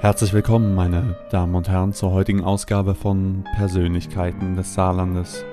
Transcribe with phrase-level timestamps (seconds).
[0.00, 5.44] Herzlich willkommen, meine Damen und Herren, zur heutigen Ausgabe von Persönlichkeiten des Saarlandes.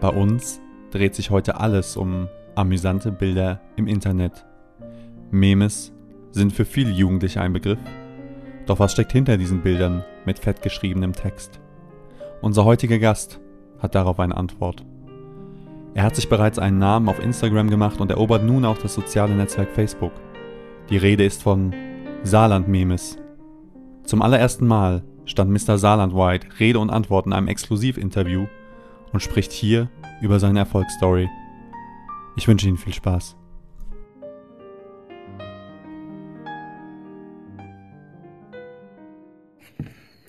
[0.00, 0.60] Bei uns
[0.92, 4.46] dreht sich heute alles um amüsante Bilder im Internet.
[5.32, 5.92] Memes
[6.30, 7.80] sind für viele Jugendliche ein Begriff.
[8.66, 11.58] Doch was steckt hinter diesen Bildern mit fett geschriebenem Text?
[12.42, 13.40] Unser heutiger Gast
[13.80, 14.84] hat darauf eine Antwort.
[15.94, 19.34] Er hat sich bereits einen Namen auf Instagram gemacht und erobert nun auch das soziale
[19.34, 20.12] Netzwerk Facebook.
[20.90, 21.74] Die Rede ist von
[22.22, 23.18] Saarland-Memes.
[24.04, 25.78] Zum allerersten Mal stand Mr.
[25.78, 28.46] Saarland White Rede und Antwort in einem Exklusivinterview
[29.12, 29.90] und spricht hier
[30.20, 31.28] über seine Erfolgsstory.
[32.36, 33.34] Ich wünsche Ihnen viel Spaß.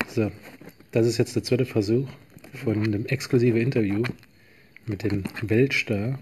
[0.08, 0.32] So,
[0.92, 2.08] das ist jetzt der zweite Versuch
[2.54, 4.04] von einem exklusiven Interview
[4.86, 6.18] mit dem Weltstar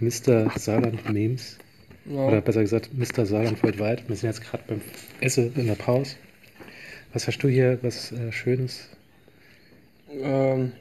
[0.00, 0.50] Mr.
[0.56, 1.58] Saarland Memes.
[2.06, 2.26] Ja.
[2.26, 3.24] Oder besser gesagt, Mr.
[3.24, 4.08] Saarland weltweit.
[4.08, 4.80] Wir sind jetzt gerade beim
[5.20, 6.16] Essen in der Pause.
[7.16, 8.90] Was hast du hier, was äh, Schönes?
[10.10, 10.72] Ähm,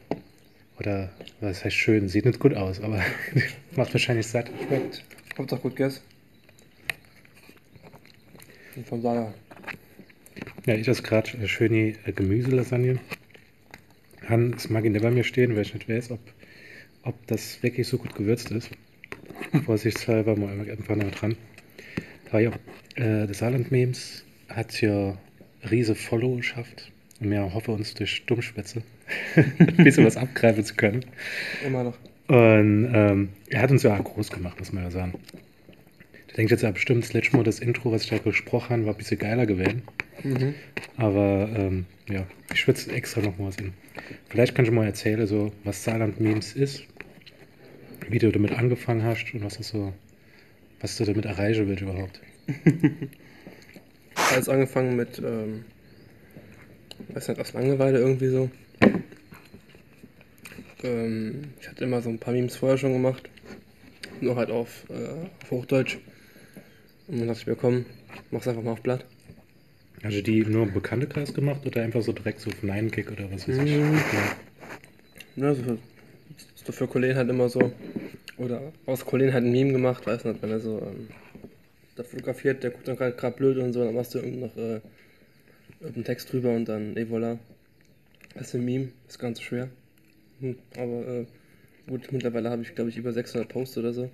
[0.78, 2.10] Oder was heißt schön?
[2.10, 3.02] Sieht nicht gut aus, aber
[3.78, 4.52] macht wahrscheinlich satt.
[4.68, 5.02] schmeckt.
[5.38, 6.02] Habt doch gut gegessen.
[8.76, 9.34] Und von daher.
[10.66, 13.00] Ja, ich esse gerade äh, schöne äh, Gemüselasagne.
[14.28, 16.20] Han, es mag ihn bei mir stehen, weil ich nicht weiß, ob,
[17.04, 18.72] ob das wirklich so gut gewürzt ist.
[19.66, 21.38] Vorsichtshalber mal einfach noch dran.
[22.30, 22.52] Aber ja,
[22.96, 25.18] äh, das Saarland-Memes hat ja
[25.70, 26.92] riese Followerschaft.
[27.20, 28.82] Und wir hoffen uns durch Dummspitze
[29.36, 31.06] ein bisschen was abgreifen zu können.
[31.66, 31.98] Immer noch.
[32.28, 35.14] Und ähm, er hat uns ja auch groß gemacht, muss man ja sagen.
[36.28, 38.86] Du denkst jetzt ja bestimmt, das letzte Mal das Intro, was ich da gesprochen habe,
[38.86, 39.84] war ein bisschen geiler gewesen.
[40.24, 40.56] Mhm.
[40.98, 43.74] Aber ähm, ja, ich schwitze extra noch mal sehen.
[44.30, 46.84] Vielleicht kannst du mal erzählen, so, was Saarland-Memes ist,
[48.10, 49.94] wie du damit angefangen hast und was ist so,
[50.82, 52.22] was du damit erreichen willst überhaupt.
[54.32, 55.66] Alles angefangen mit, ähm,
[57.10, 58.50] weiß nicht, aus Langeweile irgendwie so.
[60.84, 63.30] Ähm, ich hatte immer so ein paar Memes vorher schon gemacht.
[64.22, 65.98] Nur halt auf, äh, auf Hochdeutsch.
[67.08, 67.86] Und dann dachte ich mir, komm,
[68.32, 69.06] mach's einfach mal auf Blatt.
[70.04, 73.26] Hast du die nur im Bekanntenkreis gemacht oder einfach so direkt so auf Nein-Kick oder
[73.32, 73.76] was weiß ich?
[73.76, 73.94] Mhm.
[73.94, 75.48] Ja.
[75.48, 75.78] Ja, so,
[76.64, 77.72] so für Kollegen halt immer so.
[78.38, 81.08] Oder aus Kollegen halt ein Meme gemacht, weiß nicht, wenn er so ähm,
[81.96, 84.82] da fotografiert, der guckt dann gerade blöd und so, dann machst du noch äh,
[85.80, 87.38] irgendeinen Text drüber und dann, eh voilà.
[88.34, 89.70] Das ist ein Meme, ist ganz schwer.
[90.42, 91.26] Hm, aber äh,
[91.88, 94.10] gut, mittlerweile habe ich glaube ich über 600 Posts oder so.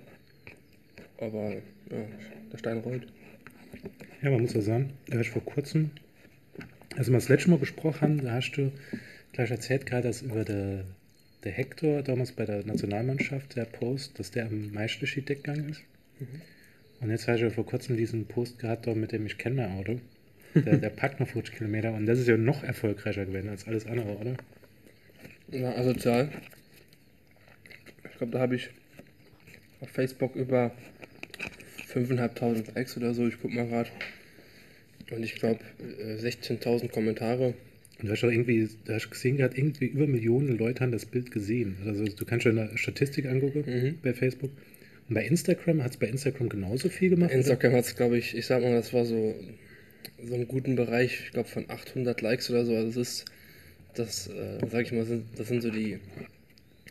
[1.19, 2.05] Aber ja,
[2.51, 3.07] der Stein rollt.
[4.21, 5.89] Ja, man muss ja sagen, da hast du vor kurzem,
[6.95, 8.71] als wir das letzte Mal gesprochen haben, da hast du
[9.31, 10.83] gleich erzählt gerade, dass über der,
[11.43, 15.81] der Hector damals bei der Nationalmannschaft, der Post, dass der am meisten Ski gegangen ist.
[17.01, 19.99] Und jetzt hast du vor kurzem diesen Post gehabt, mit dem ich kenne mein Auto.
[20.55, 23.85] Der, der packt noch 50 Kilometer und das ist ja noch erfolgreicher gewesen als alles
[23.87, 24.37] andere, oder?
[25.49, 26.29] Ja, asozial.
[28.09, 28.69] Ich glaube, da habe ich
[29.81, 30.71] auf Facebook über
[31.93, 33.27] 5.500 Likes oder so.
[33.27, 33.89] Ich guck mal gerade.
[35.09, 37.53] Und ich glaube, 16.000 Kommentare.
[37.99, 41.05] Und du hast doch irgendwie, du hast gesehen gehabt, irgendwie über Millionen Leute haben das
[41.05, 41.77] Bild gesehen.
[41.85, 43.97] Also du kannst dir eine Statistik angucken Mhm.
[44.03, 44.51] bei Facebook.
[45.11, 47.31] Und bei Instagram hat es bei Instagram genauso viel gemacht?
[47.31, 49.35] Instagram hat es, glaube ich, ich sag mal, das war so,
[50.23, 52.73] so im guten Bereich, ich glaube, von 800 Likes oder so.
[52.73, 53.25] Also, es ist,
[53.93, 55.99] das, äh, sag ich mal, sind, das sind so die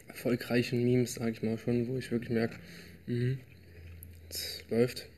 [0.07, 2.57] erfolgreichen Memes, sag ich mal schon, wo ich wirklich merke,
[3.07, 3.39] mhm,
[4.29, 5.09] es läuft.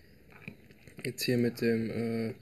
[1.04, 2.34] Jetzt hier mit dem, äh,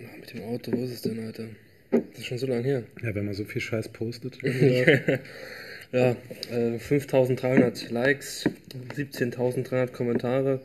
[0.00, 1.46] ah, mit dem Auto, wo ist es denn, Alter?
[1.92, 2.82] Das ist schon so lange her.
[3.04, 4.40] Ja, wenn man so viel Scheiß postet.
[5.94, 6.16] ja,
[6.50, 8.50] äh, 5300 Likes,
[8.96, 10.60] 17.300 Kommentare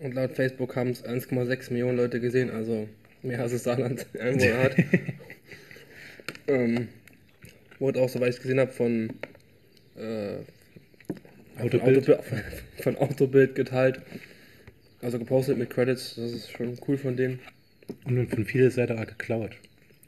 [0.00, 2.88] und laut Facebook haben es 1,6 Millionen Leute gesehen, also
[3.22, 4.76] mehr als das Saarland irgendwo hat.
[6.46, 6.88] ähm,
[7.80, 9.10] wurde auch, soweit ich es gesehen habe, von,
[9.96, 10.36] äh,
[11.56, 12.08] von, Autobild.
[12.08, 12.20] Autobild,
[12.80, 14.00] von Autobild geteilt.
[15.00, 17.40] Also gepostet mit Credits, das ist schon cool von denen.
[18.04, 19.56] Und von vielen Seiten auch geklaut.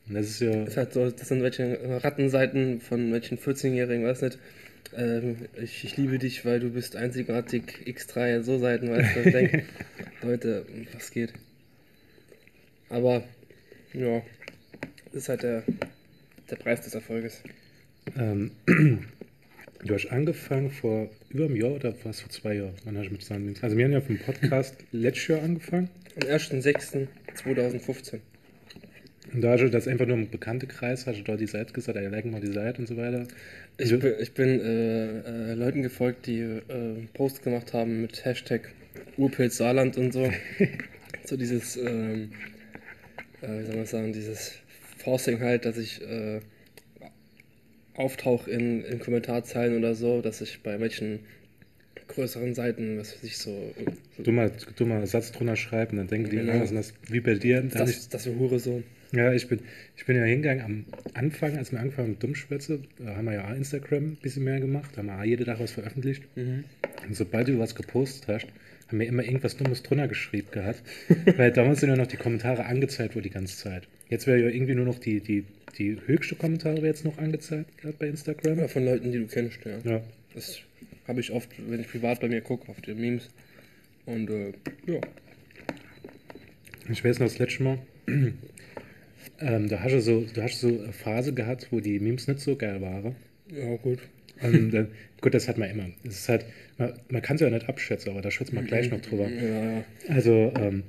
[0.06, 4.38] Das ist ja, Das, halt so, das sind welche Rattenseiten von welchen 14-Jährigen, weiß nicht.
[4.96, 9.20] Ähm, ich, ich liebe dich, weil du bist einzigartig X3, so Seiten, weißt du.
[9.22, 9.64] Ich denke,
[10.22, 11.32] Leute, was geht?
[12.90, 13.24] Aber,
[13.94, 14.22] ja,
[15.06, 15.62] das ist halt der,
[16.50, 17.42] der Preis des Erfolges.
[18.16, 22.74] ähm, du hast angefangen vor über einem Jahr oder was vor zwei Jahren?
[22.84, 23.62] Wann hast du mit Sandings?
[23.62, 25.88] Also wir haben ja vom Podcast letztes Jahr angefangen.
[26.20, 28.20] Am 1.6.2015.
[29.32, 31.96] Und da hast du das einfach nur im Bekanntenkreis, hast du dort die Seite gesagt,
[31.98, 33.26] ey, liken mal die Seite und so weiter.
[33.78, 36.60] Ich bin, ich bin äh, äh, Leuten gefolgt, die äh,
[37.14, 38.72] Posts gemacht haben mit Hashtag
[39.16, 40.30] Urpilz Saarland und so.
[41.24, 42.30] so dieses, ähm,
[43.40, 44.52] äh, wie soll man sagen, dieses
[44.98, 46.40] Forcing halt, dass ich äh,
[47.94, 51.20] auftauche in, in Kommentarzeilen oder so, dass ich bei manchen
[52.08, 53.72] größeren Seiten, was weiß ich, so.
[54.16, 56.52] so Dummer, dummer Satz drunter schreiben, dann denken die, Genau.
[56.52, 57.62] ah, was ist das wie bei dir?
[57.62, 58.82] Das, ich, das für Hure so.
[59.14, 59.60] Ja, ich bin,
[59.96, 60.84] ich bin ja hingegangen am
[61.14, 64.96] Anfang, als wir angefangen mit Dummschwätze, haben wir ja auch Instagram ein bisschen mehr gemacht,
[64.96, 66.22] haben wir auch jede Tag was veröffentlicht.
[66.36, 66.64] Mhm.
[67.06, 68.46] Und sobald du was gepostet hast,
[68.88, 70.82] haben wir immer irgendwas Dummes drunter geschrieben gehabt.
[71.36, 73.88] Weil damals sind ja noch die Kommentare angezeigt wurde die ganze Zeit.
[74.08, 75.44] Jetzt wäre ja irgendwie nur noch die, die,
[75.78, 78.58] die höchste Kommentare wäre jetzt noch angezeigt gehabt bei Instagram.
[78.58, 79.78] Ja, von Leuten, die du kennst, ja.
[79.84, 80.00] Ja.
[80.34, 80.60] Das
[81.08, 83.30] habe ich oft, wenn ich privat bei mir gucke, auf die Memes.
[84.06, 84.52] Und äh,
[84.86, 85.00] ja.
[86.90, 87.78] Ich weiß noch das letzte Mal,
[89.40, 92.40] ähm, da hast du so, du hast so eine Phase gehabt, wo die Memes nicht
[92.40, 93.16] so geil waren.
[93.52, 93.98] Ja, gut.
[94.42, 94.86] Und, äh,
[95.20, 95.86] gut, das hat man immer.
[96.04, 96.44] Es ist halt,
[96.78, 99.28] man, man kann es ja nicht abschätzen, aber da schwätzen wir gleich noch drüber.
[99.28, 99.84] Ja.
[100.08, 100.82] Also, ähm,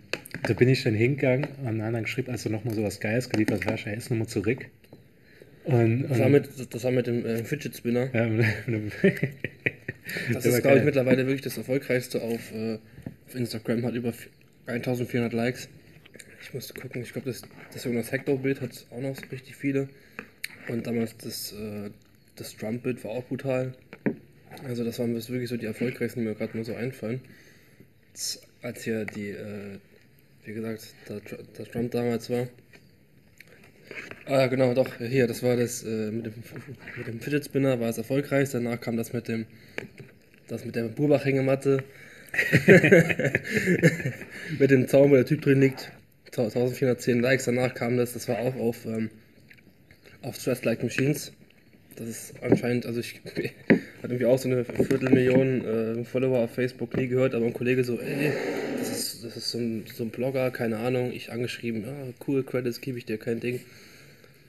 [0.43, 3.65] da bin ich dann hingegangen und dann geschrieben, als du nochmal so was Geiles geliefert
[3.65, 4.65] hast, er ist nochmal zurück.
[5.65, 8.09] Und, Das war mit, das war mit dem äh, Fidget Spinner.
[8.13, 8.93] ja, mit, mit,
[10.33, 12.77] Das ist, glaube ich, mittlerweile wirklich das erfolgreichste auf, äh,
[13.27, 13.83] auf Instagram.
[13.83, 14.13] Hat über
[14.67, 15.69] 1400 Likes.
[16.45, 17.33] Ich musste gucken, ich glaube,
[17.73, 19.89] das, Jonas Hector-Bild hat auch noch richtig viele.
[20.67, 21.89] Und damals das, äh,
[22.35, 23.73] das Trump-Bild war auch brutal.
[24.63, 27.19] Also, das waren wirklich so die erfolgreichsten, die mir gerade nur so einfallen.
[28.61, 29.79] Als hier die, äh,
[30.43, 32.47] wie gesagt, Tr- der Trump damals war.
[34.27, 36.33] Ah, genau, doch, hier, das war das äh, mit, dem,
[36.97, 38.49] mit dem Fidget Spinner, war es erfolgreich.
[38.51, 39.45] Danach kam das mit dem,
[40.47, 41.83] das mit der Burbach-Hängematte.
[44.59, 45.91] mit dem Zaun, wo der Typ drin liegt.
[46.27, 47.45] 1410 Likes.
[47.45, 49.09] Danach kam das, das war auch auf, ähm,
[50.21, 51.31] auf Stress Like Machines.
[51.95, 53.21] Das ist anscheinend, also ich
[54.03, 57.83] hat irgendwie auch so eine Viertelmillion äh, Follower auf Facebook nie gehört, aber ein Kollege
[57.83, 58.33] so, ey,
[58.77, 61.93] das ist, das ist so, ein, so ein Blogger, keine Ahnung, ich angeschrieben, ja,
[62.27, 63.61] cool, Credits gebe ich dir, kein Ding.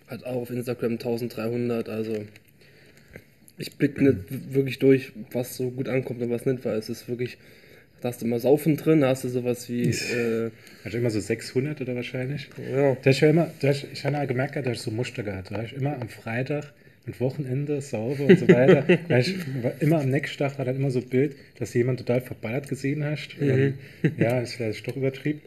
[0.09, 2.25] Hat auch auf Instagram 1300, also
[3.59, 7.09] ich blick nicht wirklich durch, was so gut ankommt und was nicht, weil es ist
[7.09, 7.39] wirklich,
[8.01, 10.51] da hast du immer Saufen drin, da hast du sowas wie, äh,
[10.85, 12.49] hast du immer so 600 oder wahrscheinlich?
[12.73, 14.97] ja, Da du ja immer, da hast, ich habe ja gemerkt, da hast du so
[14.97, 15.51] Muster gehabt.
[15.51, 16.73] Da du immer am Freitag
[17.07, 18.85] und Wochenende sauber und so weiter.
[19.09, 21.99] hast, du- immer am nächsten Tag war dann immer so ein Bild, dass du jemand
[22.01, 23.37] total verballert gesehen hast.
[23.41, 23.75] Dann,
[24.19, 25.41] ja, das wäre doch übertrieben.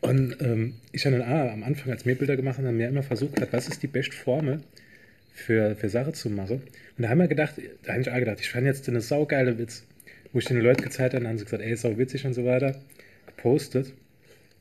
[0.00, 2.88] Und ähm, ich habe dann auch am Anfang, als mir Bilder gemacht haben, dann mir
[2.88, 4.60] immer versucht hat, was ist die beste Formel
[5.34, 6.62] für, für Sache zu machen.
[6.96, 7.54] Und da haben wir gedacht,
[7.84, 9.84] da habe ich auch gedacht, ich fand jetzt eine saugeile Witz.
[10.32, 12.44] Wo ich den Leuten gezeigt habe, dann haben sie gesagt, ey, sau witzig und so
[12.44, 12.80] weiter.
[13.26, 13.92] Gepostet.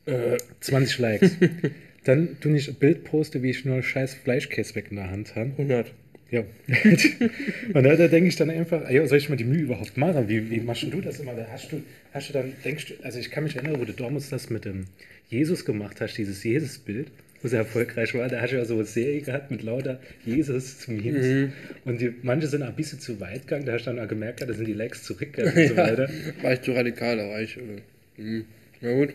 [0.06, 1.32] äh, 20 Likes.
[2.04, 5.36] Dann tu ich ein Bild poste, wie ich nur scheiß Fleischkäse weg in der Hand
[5.36, 5.52] habe.
[5.52, 5.94] 100.
[6.32, 6.44] Ja.
[7.74, 10.30] und da, da denke ich dann einfach, ja, soll ich mal die Mühe überhaupt machen?
[10.30, 11.36] Wie, wie machst du das immer?
[11.36, 11.84] Da hast du,
[12.14, 14.64] hast du dann, denkst du, also ich kann mich erinnern, wo du damals das mit
[14.64, 14.86] dem
[15.30, 18.86] Jesus gemacht hast, dieses Jesus-Bild, wo sehr erfolgreich war, da hast du ja so eine
[18.86, 21.26] Serie gehabt mit lauter Jesus zu Memes.
[21.26, 21.54] Mhm.
[21.86, 24.42] Und die, manche sind ein bisschen zu weit gegangen, da hast du dann auch gemerkt,
[24.42, 26.10] ja, da sind die Likes zurückgegangen und so weiter.
[26.42, 27.58] War ich zu radikal, da war ich.
[27.58, 28.46] Äh, mhm.
[28.82, 29.14] Na gut.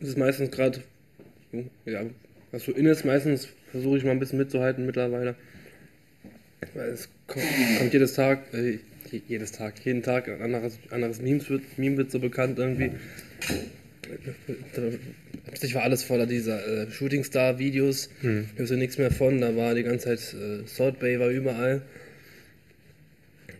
[0.00, 0.80] Das ist meistens gerade.
[1.84, 2.04] Ja,
[2.52, 5.34] was so in ist, meistens versuche ich mal ein bisschen mitzuhalten mittlerweile.
[6.74, 7.44] Weil es kommt,
[7.78, 8.78] kommt jedes Tag, äh,
[9.10, 12.92] je- jedes Tag, jeden Tag ein anderes, anderes Memes wird, Meme wird so bekannt irgendwie.
[15.50, 18.08] Plötzlich war alles voller dieser äh, Shooting Star Videos.
[18.20, 18.48] Hm.
[18.54, 19.40] Ich wusste nichts mehr von.
[19.40, 21.82] Da war die ganze Zeit äh, Salt Bay war überall.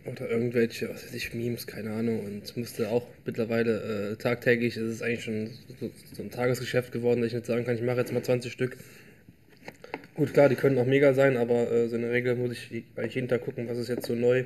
[0.05, 2.25] Oder irgendwelche, was weiß ich, Memes, keine Ahnung.
[2.25, 7.21] Und musste auch mittlerweile äh, tagtäglich, es ist eigentlich schon so, so ein Tagesgeschäft geworden,
[7.21, 8.77] dass ich nicht sagen kann, ich mache jetzt mal 20 Stück.
[10.15, 12.83] Gut, klar, die können auch mega sein, aber äh, so in der Regel muss ich
[12.95, 14.45] eigentlich jeden Tag gucken, was ist jetzt so neu.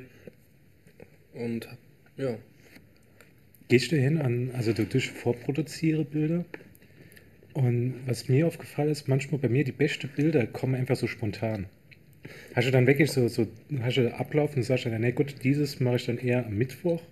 [1.32, 1.68] Und
[2.18, 2.36] ja,
[3.68, 6.44] Gehst du hin an, also du, du vorproduziere Bilder
[7.56, 11.66] und was mir aufgefallen ist, manchmal bei mir die besten Bilder kommen einfach so spontan.
[12.54, 13.46] Hast du dann wirklich so, so
[13.80, 17.02] hast du Ablauf und sagst dann, nee gut, dieses mache ich dann eher am Mittwoch.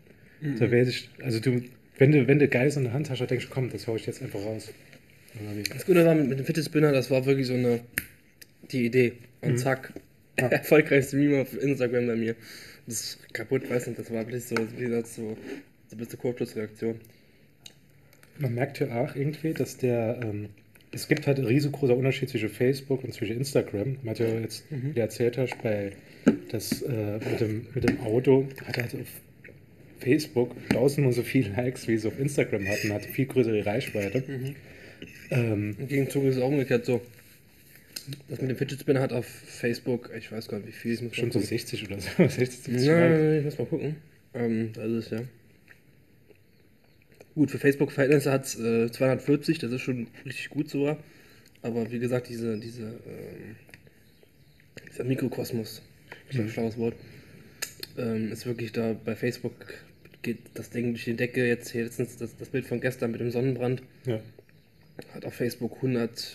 [0.59, 1.63] Da werde ich, also du,
[1.97, 3.97] wenn du, wenn du Geist in der Hand hast, dann denkst du, komm, das hau
[3.97, 4.71] ich jetzt einfach raus.
[5.73, 7.81] Das Gute war mit, dem Fitness Spinner, das war wirklich so eine
[8.71, 9.13] die Idee.
[9.41, 9.95] Und zack,
[10.39, 10.49] Ja.
[10.49, 12.37] erfolgreichste Meme auf Instagram bei mir.
[12.87, 15.37] Das ist kaputt, weiß nicht, das war wirklich so, wie gesagt, so,
[15.89, 17.01] so ein bisschen Kurzschlussreaktion.
[18.39, 20.49] Man merkt ja auch irgendwie, dass der, ähm,
[20.93, 23.97] es gibt halt ein riesengroßer Unterschied zwischen Facebook und zwischen Instagram.
[24.03, 25.93] Man hat ja jetzt, wie du erzählt hast, bei
[26.51, 29.09] das äh, mit, dem, mit dem Auto, hat halt auf
[30.01, 34.55] Facebook tausendmal so viele Likes, wie es auf Instagram hatten, hatte viel größere Reichweite.
[35.31, 37.01] Ähm, Im Gegenzug ist es auch umgekehrt so.
[38.29, 41.03] Das mit dem Fidget Spinner hat auf Facebook, ich weiß gar nicht wie viel, ich
[41.03, 41.49] muss schon so gucken.
[41.49, 42.85] 60 oder so, 60, 70 Likes.
[42.87, 43.97] Ja, ich muss mal gucken.
[44.35, 45.23] Ähm, da ist ja.
[47.35, 50.99] Gut, für Facebook-Verhältnisse hat es äh, 240, das ist schon richtig gut sogar.
[51.63, 53.57] Aber wie gesagt, diese, diese, ähm,
[54.91, 55.83] dieser Mikrokosmos,
[56.31, 56.95] ist ein schlaues Wort,
[57.99, 59.53] ähm, ist wirklich da bei Facebook
[60.23, 61.47] geht das Ding durch die Decke.
[61.47, 64.21] Jetzt hier letztens das, das Bild von gestern mit dem Sonnenbrand Ja.
[65.15, 66.33] hat auf Facebook 100,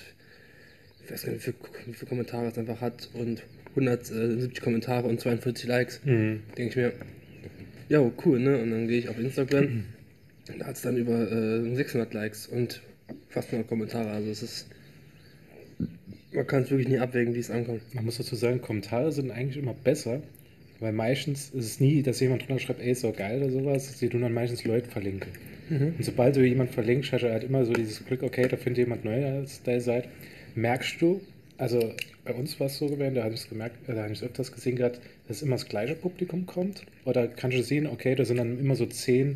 [1.05, 5.07] ich weiß gar nicht, wie viele, wie viele Kommentare es einfach hat und 170 Kommentare
[5.07, 6.01] und 42 Likes.
[6.03, 6.41] Mhm.
[6.57, 6.93] Denke ich mir,
[7.87, 8.61] ja, cool, ne?
[8.61, 9.85] Und dann gehe ich auf Instagram,
[10.57, 12.81] da hat es dann über äh, 600 Likes und
[13.29, 14.09] fast 100 Kommentare.
[14.09, 14.67] Also es ist,
[16.31, 17.81] man kann es wirklich nie abwägen, wie es ankommt.
[17.93, 20.21] Man muss dazu sagen, Kommentare sind eigentlich immer besser,
[20.79, 23.99] weil meistens ist es nie, dass jemand drunter schreibt, ey, ist doch geil oder sowas,
[23.99, 25.31] sie tun dann meistens Leute verlinken.
[25.97, 28.79] Und sobald du jemand verlinkst, hast du halt immer so dieses Glück, okay, da findet
[28.79, 30.09] jemand neuer als der seid.
[30.55, 31.21] Merkst du,
[31.57, 31.93] also
[32.29, 34.19] bei uns war es so gewesen, da habe ich es gemerkt, äh, da habe ich
[34.19, 36.85] es öfters gesehen gerade, dass immer das gleiche Publikum kommt?
[37.05, 39.35] Oder kannst du sehen, okay, da sind dann immer so 10%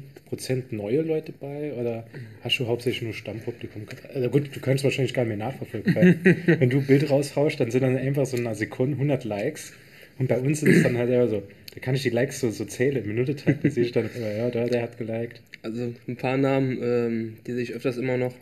[0.69, 1.73] neue Leute bei?
[1.73, 2.05] Oder
[2.43, 3.87] hast du hauptsächlich nur Stammpublikum?
[4.13, 6.19] Also gut, du könntest wahrscheinlich gar nicht mehr nachverfolgen, weil
[6.59, 9.73] wenn du ein Bild raushaust, dann sind dann einfach so in einer Sekunde 100 Likes.
[10.19, 11.41] Und bei uns ist es dann halt eher so,
[11.73, 14.37] da kann ich die Likes so, so zählen, im Minutentakt, da sehe ich dann, äh,
[14.37, 15.41] ja, da, der hat geliked.
[15.63, 18.35] Also ein paar Namen, ähm, die sehe ich öfters immer noch.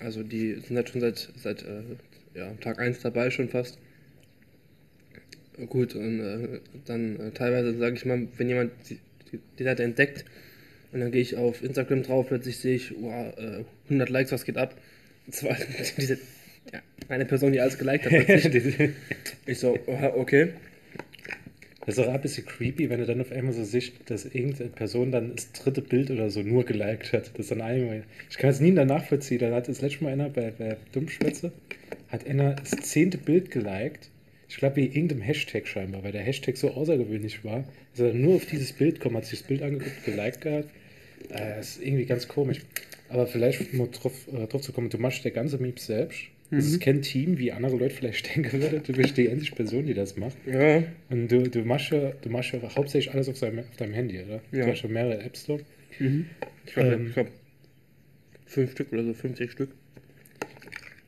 [0.00, 1.82] Also die sind halt schon seit, seit äh,
[2.34, 3.78] ja, Tag 1 dabei schon fast.
[5.68, 8.98] Gut, und äh, dann äh, teilweise sage ich mal, wenn jemand die,
[9.30, 10.24] die, die Seite entdeckt
[10.92, 14.44] und dann gehe ich auf Instagram drauf, plötzlich sehe ich, wow, äh, 100 Likes, was
[14.44, 14.76] geht ab?
[15.26, 15.56] Und zwar
[15.96, 16.18] diese,
[16.72, 18.90] ja, eine Person, die alles geliked hat.
[19.46, 20.50] Ich so, okay.
[21.86, 24.70] Das ist auch ein bisschen creepy, wenn du dann auf einmal so siehst, dass irgendeine
[24.70, 27.30] Person dann das dritte Bild oder so nur geliked hat.
[27.36, 28.04] Das dann einmal.
[28.30, 29.40] Ich kann es nie nachvollziehen.
[29.40, 31.52] Da hat das letzte Mal einer bei, bei Dummschwätze,
[32.14, 34.10] hat einer das zehnte Bild geliked.
[34.48, 37.64] Ich glaube, wegen irgendeinem Hashtag scheinbar, weil der Hashtag so außergewöhnlich war.
[37.92, 40.68] Ist er nur auf dieses Bild gekommen, hat sich das Bild angeguckt, geliked gehabt.
[41.30, 42.60] Äh, ist irgendwie ganz komisch.
[43.08, 46.20] Aber vielleicht, um drauf, äh, drauf zu kommen, du machst der ganze Meme selbst.
[46.50, 48.82] Das ist kein Team, wie andere Leute vielleicht denken würden.
[48.84, 50.36] Du bist die einzige Person, die das macht.
[50.46, 53.94] Ja, Und du, du machst ja, du machst ja hauptsächlich alles auf, seinem, auf deinem
[53.94, 54.40] Handy, oder?
[54.52, 54.66] Ja.
[54.66, 55.64] Du hast ja mehrere Apps dort.
[55.98, 57.14] ich glaube, Ähm.
[58.46, 59.70] fünf Stück oder so, 50 Stück.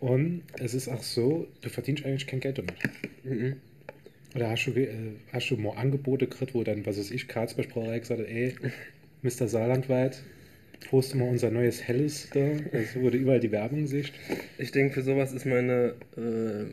[0.01, 2.75] Und es ist auch so, du verdienst eigentlich kein Geld damit.
[3.25, 3.57] Mhm.
[4.35, 4.89] Oder hast du, äh,
[5.33, 8.55] hast du mal Angebote gekriegt, wo dann, was weiß ich, Karlsberg Brauerei gesagt hat, ey,
[9.23, 9.49] Mr.
[9.49, 10.23] Saarlandweit,
[10.91, 12.41] poste mal unser neues Helles da,
[12.97, 14.13] wo du überall die Werbung siehst.
[14.59, 16.65] Ich denke, für sowas ist meine, äh,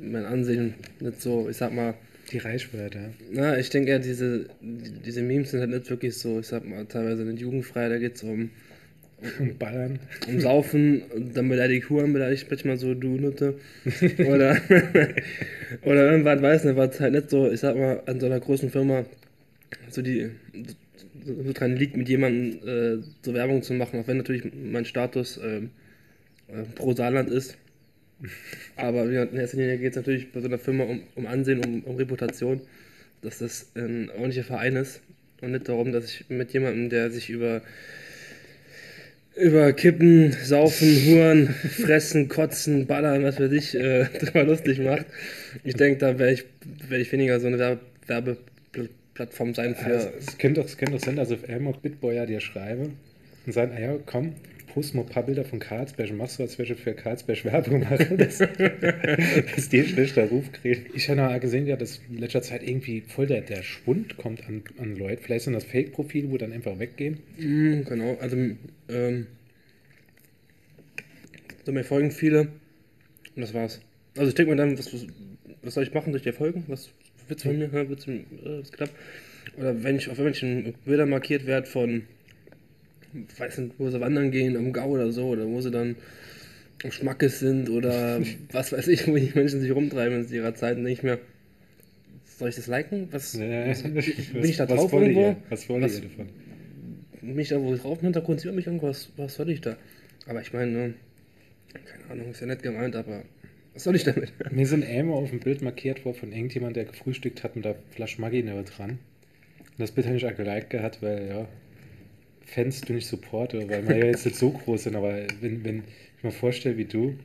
[0.00, 1.94] mein Ansehen nicht so, ich sag mal,
[2.30, 3.10] Die Reichweite, ja.
[3.30, 6.86] na, ich denke eher, diese, diese Memes sind halt nicht wirklich so, ich sag mal,
[6.86, 8.50] teilweise nicht jugendfrei, da geht's um,
[9.38, 10.00] Und ballern.
[10.26, 13.54] um Saufen, und dann beleidigt Huren, beleidigt manchmal so du Nutte.
[14.18, 14.60] Oder,
[15.82, 18.70] oder irgendwas, weiß nicht, was halt nicht so, ich sag mal, an so einer großen
[18.70, 19.04] Firma
[19.90, 20.30] so die
[21.24, 24.84] so, so dran liegt, mit jemandem äh, so Werbung zu machen, auch wenn natürlich mein
[24.84, 25.70] Status ähm,
[26.48, 27.56] äh, pro Saarland ist.
[28.76, 31.82] Aber in erster Linie geht es natürlich bei so einer Firma um, um Ansehen, um,
[31.82, 32.60] um Reputation,
[33.20, 35.00] dass das ein ordentlicher Verein ist
[35.40, 37.62] und nicht darum, dass ich mit jemandem, der sich über
[39.42, 45.06] über Kippen, Saufen, Huren, Fressen, Kotzen, Ballern, was weiß ich, äh, drüber lustig macht.
[45.64, 46.44] Ich denke, da werde ich,
[46.88, 49.94] werd ich weniger so eine Werbe Werbeplattform sein für.
[49.94, 52.90] Also, es könnte doch, es könnte doch sein, dass auf einmal Bitboyer dir schreibe
[53.46, 54.34] und sagen, ah ja, komm,
[54.72, 57.80] post mal ein paar Bilder von Karlsberg und machst so, als ich für Karlsberg Werbung
[57.80, 60.86] machen, dass, dass die einen schlechter Ruf kriegen.
[60.94, 64.46] Ich habe noch gesehen, ja, dass in letzter Zeit irgendwie voll der, der Schwund kommt
[64.48, 65.22] an, an Leute.
[65.22, 67.18] Vielleicht sind das Fake-Profile, wo dann einfach weggehen.
[67.38, 68.36] Mm, genau, also
[68.88, 69.26] ähm,
[71.64, 72.48] so mir folgen viele
[73.36, 73.80] und das war's.
[74.16, 75.06] Also ich denke mir dann, was, was,
[75.62, 76.64] was soll ich machen durch die Folgen?
[76.68, 76.90] Was
[77.28, 77.70] wird's von mir?
[77.72, 78.90] Ja, wird's, äh, wird's knapp?
[79.58, 82.04] Oder wenn ich auf irgendwelchen Bildern markiert werde von,
[83.38, 85.96] weiß nicht, wo sie wandern gehen, am Gau oder so, oder wo sie dann
[86.84, 88.20] am Schmackes sind oder
[88.52, 91.18] was weiß ich, wo die Menschen sich rumtreiben in ihrer Zeit, denke ich mir,
[92.24, 93.08] soll ich das liken?
[93.10, 95.20] Was, was, bin ich da drauf irgendwo?
[95.20, 95.36] ihr?
[95.48, 96.28] Was wollt Was- ihr davon?
[97.22, 99.76] mich da wo drauf im Hintergrund sieht mich irgendwas, was soll ich da?
[100.26, 100.94] Aber ich meine, ne,
[101.72, 103.22] keine Ahnung, ist ja nett gemeint, aber
[103.74, 104.32] was soll ich damit?
[104.52, 107.76] Mir sind einmal auf dem Bild markiert worden von irgendjemand, der gefrühstückt hat mit der
[107.90, 108.90] Flasche Maggi dran.
[108.90, 108.98] Und
[109.78, 111.48] das Bild habe ich auch geliked gehabt, weil, ja,
[112.54, 115.84] Fans du nicht supporte, weil wir ja jetzt nicht so groß sind, aber wenn, wenn
[116.18, 117.16] ich mir vorstelle, wie du,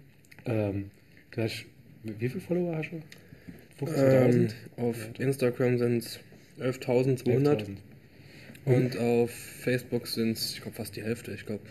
[0.45, 0.89] ähm,
[1.31, 1.65] du hast,
[2.03, 3.85] wie viele Follower hast du?
[3.85, 4.33] 15.000?
[4.33, 6.19] Ähm, auf Instagram sind es
[6.59, 7.67] 11.200 11.000.
[8.65, 11.63] und auf Facebook sind es, ich glaube, fast die Hälfte, ich glaube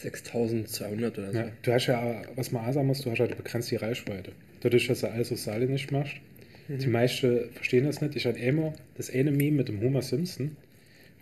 [0.00, 1.38] 6.200 oder so.
[1.38, 4.32] Ja, du hast ja, was man auch sagen muss, du hast halt begrenzt die Reichweite.
[4.60, 6.14] Dadurch, dass du alles auf Saale nicht machst.
[6.68, 8.16] Die meisten verstehen das nicht.
[8.16, 10.56] Ich hatte immer das eine Meme mit dem Homer Simpson.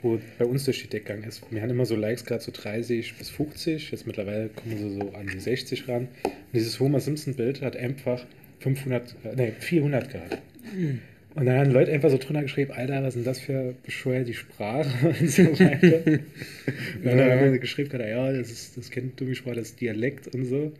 [0.02, 1.42] Wo bei uns durch die Decke gegangen ist.
[1.50, 5.12] Wir haben immer so Likes gerade so 30 bis 50, jetzt mittlerweile kommen sie so
[5.14, 6.09] an die 60 ran.
[6.25, 8.25] Und dieses Homer Simpson Bild hat einfach
[8.61, 10.38] 500, äh, nee, 400 gehabt.
[11.35, 14.28] Und dann haben Leute einfach so drunter geschrieben, Alter, was ist denn das für bescheuert
[14.28, 14.90] die Sprache
[15.21, 16.02] und so weiter.
[16.06, 17.30] und dann Ja.
[17.30, 20.73] haben sie geschrieben, ja, das, ist, das kennt du mich Sprache, das Dialekt und so.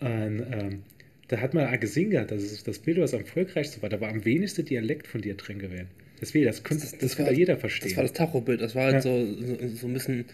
[0.00, 0.82] Und ähm,
[1.28, 4.08] da hat man auch gesehen gehabt, dass das Bild, was am erfolgreichsten war, da war
[4.08, 5.88] am wenigsten Dialekt von dir drin gewesen.
[6.20, 7.88] Deswegen, das, könnte, das, das, könnte jeder verstehen.
[7.90, 9.02] Das war das Tachobild, das war halt Ja.
[9.02, 10.24] so, so, so ein bisschen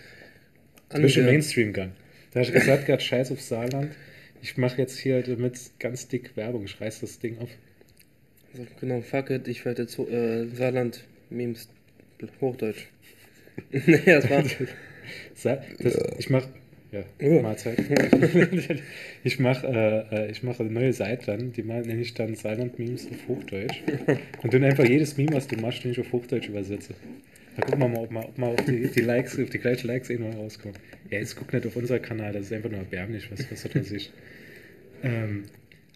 [0.91, 1.93] Ein bisschen ange- Mainstream gegangen.
[2.33, 3.93] Da ich gesagt, gerade Scheiß auf Saarland.
[4.43, 6.65] Ich mache jetzt hier damit ganz dick Werbung.
[6.65, 7.49] Ich reiß das Ding auf.
[8.53, 11.69] Also, genau, fuck it, ich werde jetzt äh, Saarland-Memes
[12.41, 12.87] Hochdeutsch.
[13.71, 14.45] nee, das war.
[15.43, 16.49] Das, ich mache
[16.95, 17.43] ja, Ja.
[17.43, 17.79] Mahlzeit.
[19.25, 23.09] ich mache äh, äh, ich mache eine neue Seite dann, die nenne ich dann Saarland-Memes
[23.11, 23.83] auf Hochdeutsch.
[24.43, 26.95] Und dann einfach jedes Meme, was du machst, den ich auf Hochdeutsch übersetze.
[27.57, 29.87] Da gucken wir mal, ob mal, ob mal auf die, die Likes, auf die gleichen
[29.87, 30.77] Likes irgendwann rauskommen.
[31.11, 33.83] Ja, jetzt guck nicht auf unseren Kanal, das ist einfach nur erbärmlich, was, was da
[33.83, 34.13] sich.
[35.03, 35.45] Ähm,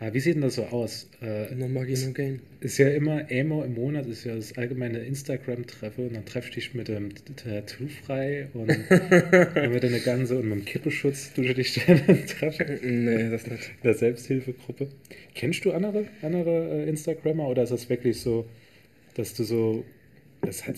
[0.01, 1.09] aber wie sieht denn das so aus?
[1.21, 2.41] Äh, No Maggie, no Gain.
[2.61, 6.55] ist ja immer Emo im Monat, ist ja das allgemeine Instagram-Treffen und dann treffst du
[6.55, 11.43] dich mit dem Tattoo frei und dann mit deiner ganze und mit dem Kippeschutz du
[11.43, 13.05] dich dann treffen.
[13.05, 13.71] Nee, das nicht.
[13.83, 14.89] Der Selbsthilfegruppe.
[15.35, 18.49] Kennst du andere, andere äh, Instagrammer oder ist das wirklich so,
[19.15, 19.85] dass du so,
[20.43, 20.77] das hat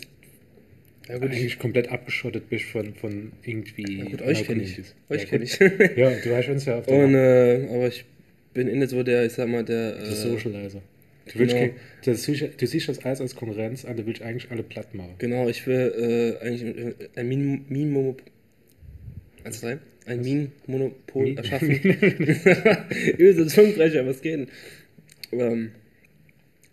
[1.09, 3.99] Ja, gut, ich, eigentlich komplett abgeschottet bist von, von irgendwie.
[3.99, 4.79] ja, gut euch kenne ich.
[5.11, 5.59] Euch ja, kenne ich.
[5.59, 8.05] Ja, du hast uns ja auf der Und, äh, aber ich
[8.55, 9.93] bin inne so der, ich sag mal, der.
[9.97, 10.83] der Äh, Socializer.
[11.33, 11.69] Du, willst genau.
[11.69, 12.27] kein- das,
[12.57, 15.15] du siehst das alles als Konkurrenz an, du willst eigentlich alle platt machen.
[15.19, 18.25] genau, ich will äh, eigentlich äh, ein Min- Minenmonopol.
[19.45, 19.79] Also sein?
[20.07, 21.71] Ein Minenmonopol Min- erschaffen.
[23.19, 24.49] Übelste Zungenbrecher, was geht denn?
[25.33, 25.71] Ähm,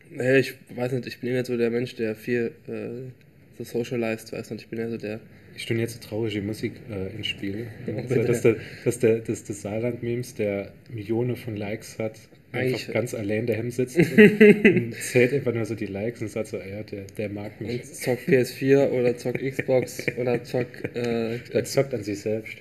[0.10, 3.12] naja, ich weiß nicht, ich bin eher so der Mensch, der viel äh,
[3.58, 5.20] so socialized, weiß nicht, ich bin eher so der.
[5.58, 7.66] Ich stelle jetzt traurige Musik äh, ins Spiel.
[7.88, 12.20] Also, dass, der, dass, der, dass das Saarland-Memes, der Millionen von Likes hat,
[12.52, 16.30] einfach Eigentlich- ganz allein daheim sitzt und, und zählt einfach nur so die Likes und
[16.30, 17.82] sagt so, ja, der, der mag mich.
[17.82, 22.58] Und zock PS4 oder zock Xbox oder zock äh, Der zockt an sich selbst.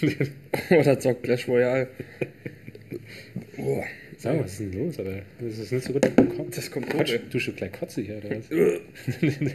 [0.70, 1.88] oder zock Clash Royale.
[3.56, 3.84] Boah,
[4.18, 5.00] Sag mal, was ist denn los?
[5.00, 6.50] Aber das ist nicht so gut bekommen.
[6.54, 8.48] Das kommt Quatsch, du schon gleich Kotze hier, oder was?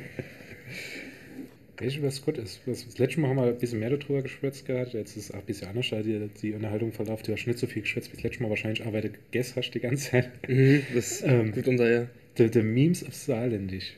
[1.81, 2.59] Weißt was gut ist?
[2.65, 4.93] Das, letzte Mal haben wir ein bisschen mehr darüber geschwätzt gehabt.
[4.93, 7.27] Jetzt ist es auch ein bisschen anders, da die, die Unterhaltung verläuft.
[7.27, 9.53] Du hast nicht so viel geschwätzt wie das letzte Mal wahrscheinlich, aber weil du gegessen
[9.55, 10.29] hast die ganze Zeit.
[10.49, 12.07] mhm, das Ähm, geht unter ja.
[12.37, 13.93] Der, der Memes auf Saarländisch,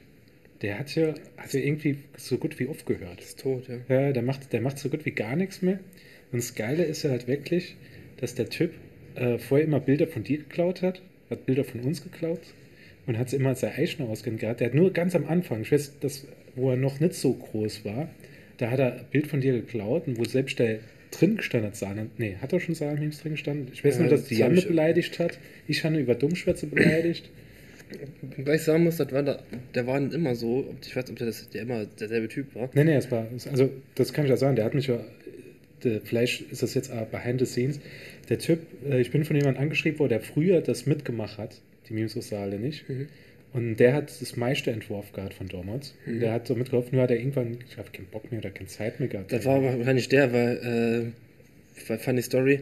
[0.62, 3.20] der hat ja, hat ja irgendwie so gut wie aufgehört.
[3.20, 3.78] ist tot, ja.
[3.90, 5.80] Ja, der macht, der macht so gut wie gar nichts mehr.
[6.32, 7.76] Und das Geile ist ja halt wirklich,
[8.18, 8.74] dass der Typ
[9.16, 12.42] äh, vorher immer Bilder von dir geklaut hat, hat Bilder von uns geklaut
[13.08, 14.60] und hat sie immer als sein Eichner ausgehend gehabt.
[14.60, 17.86] Der hat nur ganz am Anfang, ich weiß, das, wo er noch nicht so groß
[17.86, 18.10] war,
[18.58, 20.80] da hat er ein Bild von dir geklaut und wo selbst der
[21.12, 23.68] drin gestanden hat, Saarland, nee, hat er schon Saarland-Memes drin gestanden?
[23.74, 25.38] Ich weiß Ja, nur, dass das die Janne beleidigt hat.
[25.68, 27.30] Ich habe über Dummschwätze beleidigt.
[28.38, 29.40] Wobei ich sagen muss, das war da,
[29.76, 30.74] der war nicht immer so.
[30.82, 32.70] Ich weiß nicht, ob der, das, der immer derselbe Typ war.
[32.74, 35.04] Nee, nee, es war, also das kann ich ja sagen, der hat mich ja,
[35.84, 37.80] der, vielleicht ist das jetzt behind the scenes.
[38.30, 38.60] Der Typ,
[38.90, 41.60] äh, ich bin von jemandem angeschrieben worden, der früher das mitgemacht hat,
[41.90, 42.88] die Memes aus Saale nicht.
[42.88, 43.08] Mhm.
[43.54, 45.94] Und der hat das meiste Entwurf gehabt von damals.
[46.06, 46.20] Mhm.
[46.22, 48.70] Der hat so mitgeholfen, nur hat er irgendwann, ich habe keinen Bock mehr oder keine
[48.70, 49.32] Zeit mehr gehabt.
[49.32, 51.14] Das war wahrscheinlich der, weil,
[51.86, 52.62] äh, funny Story.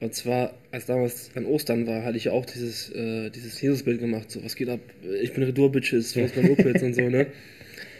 [0.00, 4.00] Und zwar, als damals an Ostern war, hatte ich ja auch dieses, äh, dieses Jesus-Bild
[4.00, 4.30] gemacht.
[4.30, 4.80] So, was geht ab?
[5.22, 7.26] Ich bin Retour-Bitches, wo ist mein Opitz und so, ne?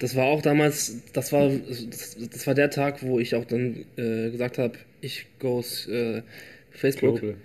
[0.01, 3.85] Das war auch damals, das war, das, das war der Tag, wo ich auch dann
[3.97, 6.23] äh, gesagt habe, ich goes äh,
[6.71, 7.21] Facebook.
[7.21, 7.37] Global.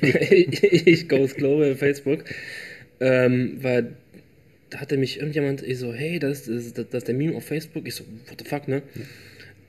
[0.00, 2.24] ich goes global Facebook.
[3.00, 3.96] Ähm, weil
[4.70, 7.44] da hatte mich irgendjemand ich so, hey, das ist, das, das ist der Meme auf
[7.44, 7.86] Facebook.
[7.86, 8.82] Ich so, what the fuck, ne?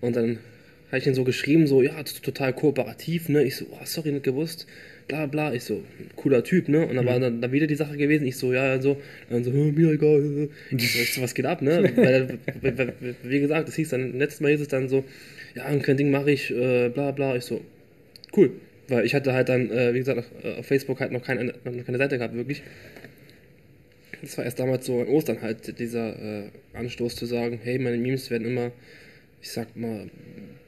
[0.02, 0.40] Und dann
[0.88, 3.44] habe ich ihn so geschrieben, so, ja, das total kooperativ, ne?
[3.44, 4.68] Ich so, oh, sorry, nicht gewusst.
[5.08, 5.54] Bla bla.
[5.54, 5.84] Ich so,
[6.16, 6.86] cooler Typ, ne?
[6.86, 8.26] Und dann war dann, dann wieder die Sache gewesen.
[8.26, 8.98] Ich so, ja, so,
[9.30, 10.50] dann so, "Hä, mir egal.
[10.72, 11.92] Ich so, was geht ab, ne?
[11.96, 12.40] Weil,
[13.24, 15.04] wie gesagt, das hieß dann, letztes Mal hieß es dann so,
[15.56, 17.36] ja, ein kein Ding mache ich, äh, bla bla.
[17.36, 17.62] Ich so,
[18.36, 18.52] cool.
[18.90, 21.46] Weil ich hatte halt dann, äh, wie gesagt, auf, äh, auf Facebook halt noch keine,
[21.46, 22.64] noch keine Seite gehabt, wirklich.
[24.22, 27.98] Das war erst damals so an Ostern halt dieser äh, Anstoß zu sagen, hey, meine
[27.98, 28.72] Memes werden immer,
[29.42, 30.10] ich sag mal,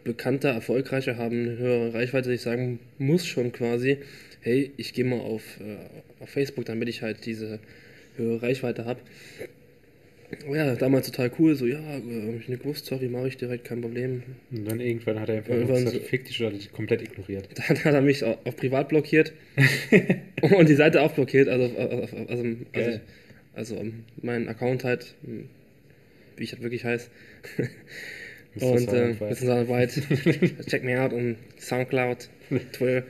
[0.03, 2.31] bekannter, erfolgreicher, haben eine höhere Reichweite.
[2.33, 3.97] Ich sagen muss schon quasi,
[4.41, 7.59] hey, ich gehe mal auf, äh, auf Facebook, damit ich halt diese
[8.17, 8.99] höhere Reichweite habe.
[10.47, 12.01] Oh ja, damals total cool, so, ja, äh,
[12.33, 14.21] hab ich nicht gewusst, sorry, mache ich direkt, kein Problem.
[14.51, 17.49] Und dann irgendwann hat er einfach Irgendwann gesagt, so- fick dich oder dich komplett ignoriert.
[17.67, 19.33] Dann hat er mich au- auf privat blockiert
[20.41, 23.01] und die Seite auch blockiert, also, auf- auf- also, also, Geil.
[23.59, 25.49] Also ähm, mein Account halt, hm,
[26.37, 27.09] wie ich halt wirklich heiß.
[28.55, 28.71] Mr.
[28.71, 29.35] Und äh.
[29.35, 30.01] Soundwhite.
[30.65, 32.29] Check me out on Soundcloud,
[32.71, 33.03] Twitter.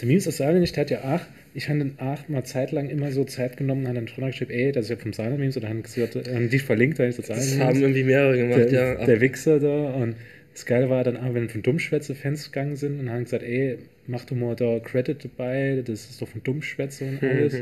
[0.00, 1.20] Der Memes aus Saarland, der hat ja auch,
[1.54, 4.70] ich habe in Aachen mal zeitlang immer so Zeit genommen, habe dann drunter geschrieben, ey,
[4.70, 7.18] das ist ja vom Saarland Memes, oder haben gesagt, äh, haben die verlinkt, da ist
[7.18, 9.06] das Das haben irgendwie mehrere gemacht, der, ja.
[9.06, 10.14] der Wichser da und
[10.52, 14.26] das Geile war dann auch, wenn von Dummschwätze-Fans gegangen sind und haben gesagt, ey, mach
[14.26, 17.54] du mal da Credit dabei, das ist doch von Dummschwätze und alles.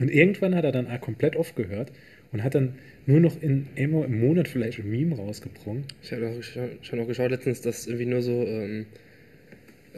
[0.00, 1.92] Und irgendwann hat er dann komplett aufgehört
[2.32, 2.74] und hat dann
[3.06, 5.84] nur noch in im Monat vielleicht ein Meme rausgebrungen.
[6.02, 8.86] Ich habe auch schon, schon auch geschaut letztens, dass irgendwie nur so, ähm,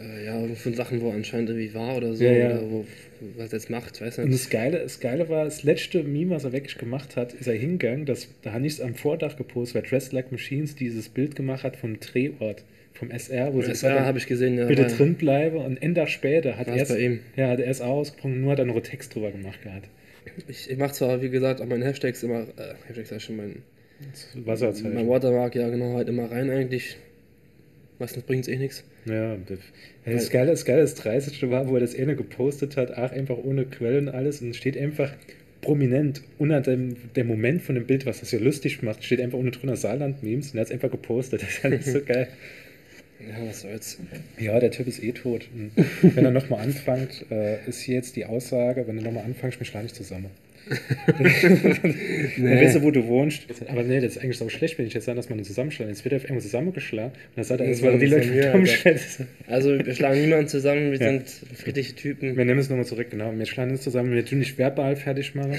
[0.01, 2.47] äh, ja, von Sachen, wo anscheinend irgendwie war oder so, Ja, ja.
[2.59, 2.87] oder wo,
[3.37, 4.35] was er jetzt macht, weiß Und nicht.
[4.41, 7.55] das Geile, das Geile war, das letzte Meme, was er wirklich gemacht hat, ist er
[7.55, 11.37] hingegangen, das, da habe ich es am Vordach gepostet, weil Dressed Like Machines dieses Bild
[11.37, 14.67] gemacht hat vom Drehort, vom SR, wo sie Das ja, habe ich gesehen, ja.
[14.67, 16.77] bitte war- drin bleibe und ein Tag später hat er
[17.37, 19.89] ja, hat er es auch ausgesprungen, nur hat er noch Text drüber gemacht gehabt.
[20.49, 23.57] Ich, ich mache zwar, wie gesagt, an meinen Hashtags immer, äh, Hashtags ich schon, mein,
[24.45, 24.95] Wasserzeichen.
[24.95, 26.97] mein Watermark, ja genau, halt immer rein eigentlich.
[28.01, 28.83] Meistens bringt es eh nichts.
[29.05, 29.59] Ja, das,
[30.07, 31.51] das Geile, das Geile, das 30.
[31.51, 34.77] war, wo er das eine gepostet hat, ach, einfach ohne Quellen und alles, und steht
[34.77, 35.13] einfach
[35.61, 39.39] prominent unter dem der Moment von dem Bild, was das ja lustig macht, steht einfach
[39.39, 41.43] unten drunter Saarland-Memes und er hat es einfach gepostet.
[41.45, 42.29] Das ist halt so geil.
[43.21, 43.99] Ja, was soll's.
[44.39, 45.49] Ja, der Typ ist eh tot.
[45.55, 45.73] Und
[46.17, 49.67] wenn er nochmal anfängt, äh, ist hier jetzt die Aussage, wenn du nochmal anfängst, wir
[49.67, 50.31] schlagen nicht zusammen.
[51.19, 53.43] Dann weißt du, wo du wohnst.
[53.69, 55.93] Aber nee, das ist eigentlich so schlecht, wenn ich jetzt sage, dass man ihn zusammenschlagen.
[55.93, 57.13] Jetzt wird er auf irgendwo zusammengeschlagen.
[57.13, 58.53] Und dann sagt er, Das waren die Leute Alter.
[58.53, 59.27] Dummschwätze.
[59.47, 61.07] Also, wir schlagen niemanden zusammen, wir Ja.
[61.09, 62.37] sind friedliche Typen.
[62.37, 63.33] Wir nehmen es nochmal zurück, genau.
[63.37, 65.57] Wir schlagen uns zusammen, wir tun nicht verbal fertig machen.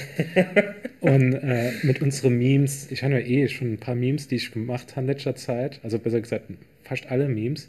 [1.00, 4.52] Und äh, mit unseren Memes, ich habe ja eh schon ein paar Memes, die ich
[4.52, 6.44] gemacht habe in letzter Zeit, also besser gesagt,
[6.84, 7.68] fast alle Memes,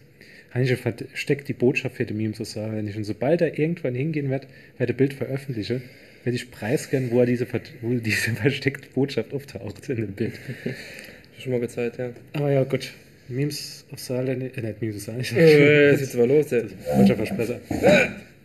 [0.51, 2.75] habe ich ja versteckt die Botschaft für die Memes zu sagen.
[2.77, 5.82] Wenn ich und sobald er irgendwann hingehen wird, werde Bild veröffentliche,
[6.23, 7.47] werde ich preisgeben, wo er diese,
[7.81, 10.33] wo diese versteckte Botschaft auftaucht in dem Bild.
[11.39, 12.12] Schon mal gezeigt, ja.
[12.33, 12.91] Aber ja, gut.
[13.29, 15.31] Memes auf Saarland, äh, nicht Memes auf Saarland.
[15.33, 16.65] Äh, jetzt geht's aber los, ey.
[16.97, 17.59] Deutscher Versprecher.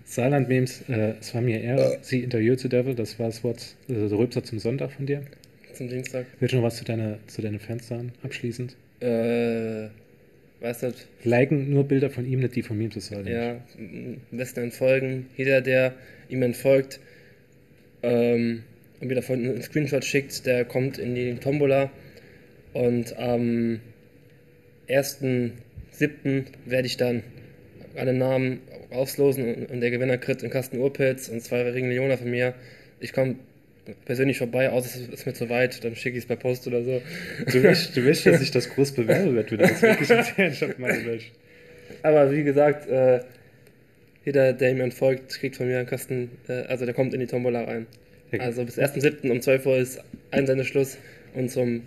[0.04, 4.08] Saarland-Memes, äh, es war mir Ehre, Sie interviewt zu Devil, das war das Wort, äh,
[4.08, 5.22] der Rülpser zum Sonntag von dir.
[5.74, 6.26] Zum Dienstag.
[6.40, 8.74] Willst du noch was zu, deiner, zu deinen Fans sagen, abschließend?
[9.00, 9.88] Äh,
[10.60, 11.06] weiß nicht.
[11.24, 13.28] Liken nur Bilder von ihm, nicht die von Memes zu Saarland.
[13.28, 15.26] Ja, am besten entfolgen.
[15.36, 15.92] Jeder, der
[16.30, 17.00] ihm entfolgt
[18.02, 18.62] ähm,
[19.00, 21.90] und mir davon einen Screenshot schickt, der kommt in die Tombola.
[22.72, 23.80] Und am
[24.88, 26.44] 1.7.
[26.66, 27.22] werde ich dann
[27.96, 32.54] alle Namen auslosen und, der Gewinner kriegt einen Kasten Urpilz und zwei Ringe von mir.
[33.00, 33.36] Ich komme
[34.04, 36.82] persönlich vorbei, außer es ist mir zu weit, dann schicke ich es per Post oder
[36.82, 37.00] so.
[37.46, 40.78] Du willst, du willst, dass ich das groß bewerbe, wenn du das wirklich ich hab
[40.78, 41.24] meine Welt.
[42.02, 43.20] Aber wie gesagt, äh,
[44.28, 47.26] jeder, der ihm entfolgt, kriegt von mir einen Kasten, äh, also der kommt in die
[47.26, 47.86] Tombola rein.
[48.30, 49.30] Ja, Also bis 1.7.
[49.30, 50.98] um 12 Uhr ist Einsendeschluss
[51.32, 51.84] und zum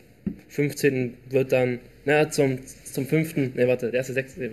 [0.49, 1.13] 15.
[1.29, 3.37] wird dann, na, zum, zum 5.
[3.37, 4.37] Ne, warte, der erste 6.
[4.39, 4.49] Äh,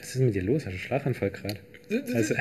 [0.00, 0.62] Was ist denn mit dir los?
[0.62, 1.56] Hast du einen Schlaganfall gerade?
[2.14, 2.34] Also,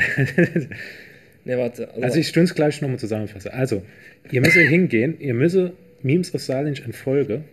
[1.44, 1.90] ne, warte.
[1.90, 3.52] Also, also ich stünd's gleich nochmal zusammenfassen.
[3.52, 3.84] Also,
[4.32, 5.60] ihr müsst hingehen, ihr müsst
[6.02, 7.44] Memes aus Saarland entfolge,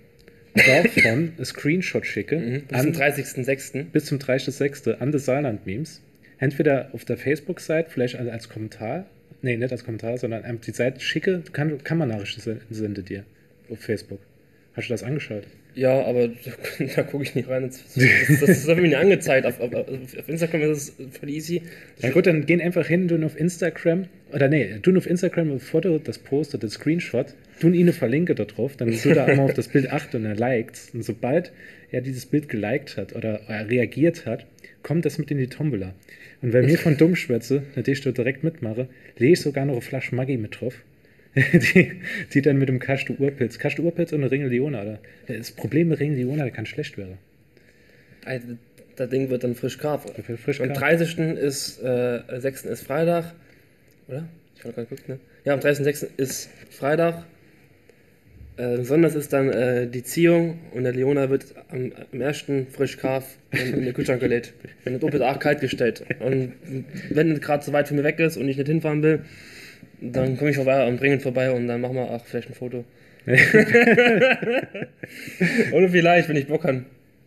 [0.54, 3.84] davon einen Screenshot schicken mhm, bis zum 30.06.
[3.92, 4.98] bis zum 30.06.
[4.98, 6.00] an das Saarland-Memes.
[6.38, 9.06] Entweder auf der Facebook-Seite, vielleicht als, Kommentar,
[9.42, 13.02] nee, nicht als Kommentar, sondern einfach die Seite schicke, kann, kann man Nachrichten sen- sende
[13.02, 13.24] dir
[13.70, 14.20] auf Facebook.
[14.74, 15.44] Hast du das angeschaut?
[15.78, 17.62] Ja, aber da, da gucke ich nicht rein.
[17.62, 19.46] Das, das, das ist irgendwie nicht angezeigt.
[19.46, 21.62] Auf, auf, auf Instagram ist es voll easy.
[22.00, 25.60] Ja gut, dann gehen einfach hin, tun auf Instagram, oder nee, tun auf Instagram ein
[25.60, 29.46] Foto, das postet, das Screenshot, tun ihn eine Verlinke da drauf, dann tut er einmal
[29.46, 30.80] auf das Bild achten und er liked.
[30.94, 31.52] Und sobald
[31.92, 34.46] er dieses Bild geliked hat oder er reagiert hat,
[34.82, 35.94] kommt das mit in die Tombola.
[36.42, 40.16] Und wenn mir von Dummschwätze, natürlich dort direkt mitmache, lege ich sogar noch eine Flasche
[40.16, 40.74] Maggi mit drauf.
[41.52, 41.92] die,
[42.32, 43.58] die dann mit dem Kaste Urpilz.
[43.58, 44.98] Kaste Urpilz und eine Ringe Leona.
[45.26, 47.18] Das Problem mit Ringe Leona, der kann schlecht werden.
[48.24, 48.46] Also,
[48.96, 50.06] das Ding wird dann frisch karf.
[50.42, 50.78] Frisch Am karf.
[50.78, 51.18] 30.
[51.38, 52.64] ist, äh, 6.
[52.64, 53.32] ist Freitag.
[54.08, 54.28] Oder?
[54.56, 55.20] Ich habe gerade geguckt, ne?
[55.44, 56.08] Ja, am 30.06.
[56.16, 57.24] ist Freitag.
[58.56, 62.46] Äh, besonders ist dann äh, die Ziehung und der Leona wird am, am 1.
[62.70, 64.52] frisch karf in, in den Kühlschrank gelegt.
[64.84, 66.04] Dann wird doppelt auch kalt gestellt.
[66.18, 66.54] Und
[67.10, 69.20] wenn es gerade so weit von mir weg ist und ich nicht hinfahren will,
[70.00, 72.54] dann komme ich vorbei und bringe ihn vorbei und dann machen wir auch vielleicht ein
[72.54, 72.84] Foto.
[75.72, 76.84] Oder vielleicht, wenn ich Bock habe.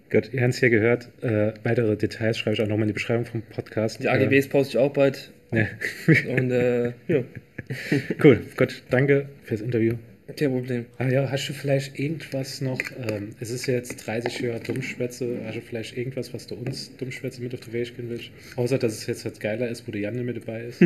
[0.10, 1.10] Gut, ihr habt es hier gehört.
[1.22, 4.04] Äh, weitere Details schreibe ich auch nochmal in die Beschreibung vom Podcast.
[4.04, 5.32] Die AGBs poste ich auch bald.
[5.52, 5.66] Äh,
[6.38, 7.24] Und äh, ja,
[8.24, 9.96] cool, gut, danke fürs Interview.
[10.38, 10.86] kein Problem.
[10.98, 12.80] Ah ja, hast du vielleicht irgendwas noch?
[13.10, 15.40] Ähm, es ist ja jetzt 30 Jahre Dummschwätze.
[15.46, 18.32] Hast du vielleicht irgendwas, was du uns Dummschwätze mit auf die Weg gehen willst?
[18.56, 20.82] Außer, dass es jetzt halt geiler ist, wo der Jan mit dabei ist.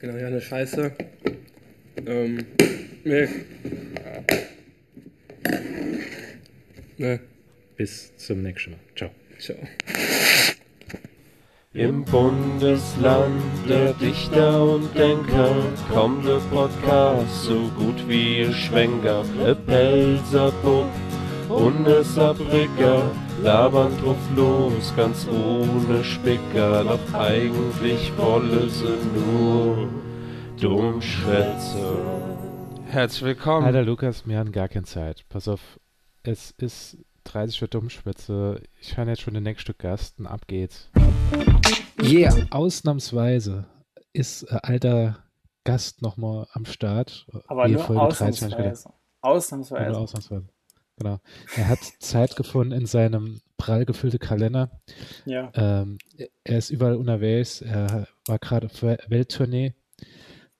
[0.00, 0.92] Genau, ja, eine Scheiße.
[2.06, 2.46] Ähm,
[3.04, 3.28] nee.
[6.96, 7.20] Ne,
[7.76, 8.80] Bis zum nächsten Mal.
[8.96, 9.10] Ciao.
[9.38, 9.56] ciao.
[11.72, 15.56] Im Bundesland der Dichter und Denker
[15.92, 19.24] kommt der Podcast so gut wie ihr Schwenker.
[19.44, 20.88] E Pelzer Bub
[21.48, 23.10] und e Saarbrücker
[23.44, 26.82] labern drauf los, ganz ohne Spicker.
[26.82, 29.90] Doch eigentlich wolle sie nur
[30.58, 31.94] Dummschwätze.
[32.86, 33.66] Herzlich willkommen.
[33.66, 35.26] Alter Lukas, wir haben gar keine Zeit.
[35.28, 35.60] Pass auf,
[36.22, 38.62] es ist 30 Uhr Dummschwätze.
[38.80, 40.90] Ich habe jetzt schon den nächsten Gast und ab geht's.
[42.02, 42.46] Yeah.
[42.50, 43.66] Ausnahmsweise
[44.14, 45.18] ist äh, alter
[45.64, 47.26] Gast nochmal am Start.
[47.46, 48.86] Aber Wie nur Folge 13 hab ich gedacht.
[49.20, 49.98] ausnahmsweise.
[49.98, 50.53] Ausnahmsweise.
[50.96, 51.18] Genau.
[51.56, 54.70] Er hat Zeit gefunden in seinem prall gefüllten Kalender.
[55.24, 55.50] Ja.
[55.54, 55.98] Ähm,
[56.44, 57.60] er ist überall unterwegs.
[57.62, 59.74] Er war gerade auf der Welttournee.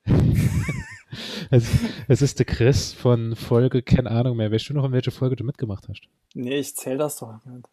[1.50, 1.68] es,
[2.08, 4.50] es ist der Chris von Folge, keine Ahnung mehr.
[4.50, 6.02] Weißt du noch, in welche Folge du mitgemacht hast?
[6.34, 7.66] Nee, ich zähl das doch nicht.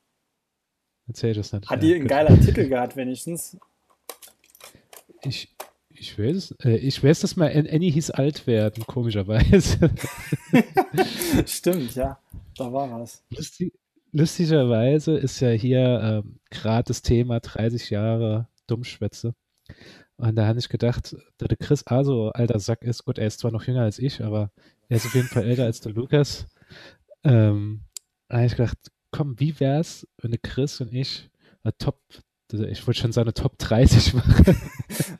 [1.07, 1.69] Erzähl das nicht.
[1.69, 2.09] Hat Ja, die einen gut.
[2.11, 3.57] geiler Titel gehabt, wenigstens?
[5.23, 5.55] Ich,
[6.01, 6.55] ich weiß.
[6.63, 9.91] Äh, ich weiß, dass mal An- Annie hieß alt werden, komischerweise.
[11.45, 12.17] Stimmt, ja.
[12.57, 13.23] Da war was.
[13.29, 13.73] Lustig,
[14.11, 19.35] lustigerweise ist ja hier ähm, gerade das Thema 30 Jahre Dummschwätze.
[20.17, 23.39] Und da habe ich gedacht, da der Chris also alter Sack ist, gut, er ist
[23.39, 24.51] zwar noch jünger als ich, aber
[24.89, 26.47] er ist auf jeden Fall älter als der Lukas.
[27.23, 27.81] Ähm,
[28.27, 28.77] da habe ich gedacht,
[29.11, 31.29] komm, wie wär's, wenn der Chris und ich
[31.63, 32.01] eine Top,
[32.53, 34.57] ich wollte schon sagen, eine Top 30 machen.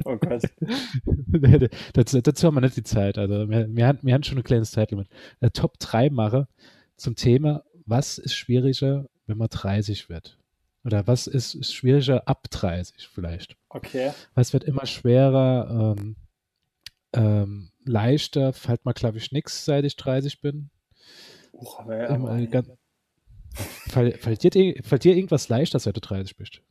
[0.06, 0.44] Oh Gott.
[1.94, 3.18] dazu, dazu haben wir nicht die Zeit.
[3.18, 5.08] Also wir, wir, haben, wir haben schon ein kleines Zeitlimit.
[5.40, 6.48] Eine Top 3 mache
[6.98, 10.38] zum Thema, was ist schwieriger, wenn man 30 wird?
[10.84, 13.56] Oder was ist, ist schwieriger ab 30 vielleicht?
[13.70, 14.12] Okay.
[14.34, 16.16] Was wird immer schwerer, ähm,
[17.14, 20.70] ähm, leichter, fällt mir glaube ich nichts, seit ich 30 bin.
[21.52, 22.70] Uch, aber, aber, äh, ganz,
[23.90, 26.62] fall, fällt, dir, ir- fällt dir irgendwas leichter, seit du 30 bist?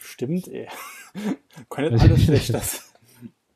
[0.00, 0.68] Bestimmt, ey.
[1.70, 2.90] Kann nicht alles schlecht das.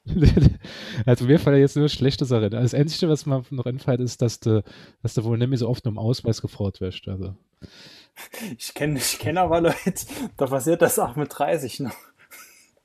[1.06, 2.50] also mir fallen jetzt nur schlechte Sachen.
[2.50, 4.62] Das Einzige, was mir noch einfällt, ist, dass du,
[5.02, 7.08] dass du wohl nicht mehr so oft um Ausweis gefordert wirst.
[7.08, 7.34] Also.
[8.58, 9.94] Ich kenne ich kenn aber Leute,
[10.36, 11.94] da passiert das auch mit 30 noch.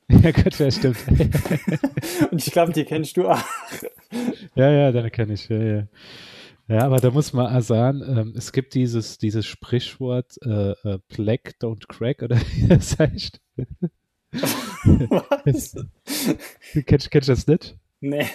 [0.08, 0.96] Ja, Gott, ja, stimmt.
[2.30, 3.44] Und ich glaube, die kennst du auch.
[4.56, 5.48] ja, ja, den kenne ich.
[5.48, 5.86] Ja, ja.
[6.66, 10.98] ja, aber da muss man auch sagen, ähm, es gibt dieses, dieses Sprichwort äh, äh,
[11.08, 13.40] Black don't crack, oder wie das heißt.
[14.82, 15.74] Was?
[16.86, 17.76] kennst, kennst du das nicht?
[18.00, 18.26] Nee,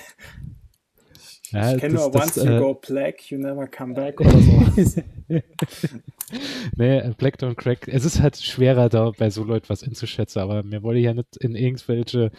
[1.51, 4.19] Ja, ich kenne das- nur das, Once you äh, go black, you never come back
[4.19, 5.01] oder so.
[6.77, 7.87] nee, äh, Black Don't Crack.
[7.87, 11.37] Es ist halt schwerer, da bei so Leuten was einzuschätzen, aber mir wollte ja nicht
[11.37, 12.31] in irgendwelche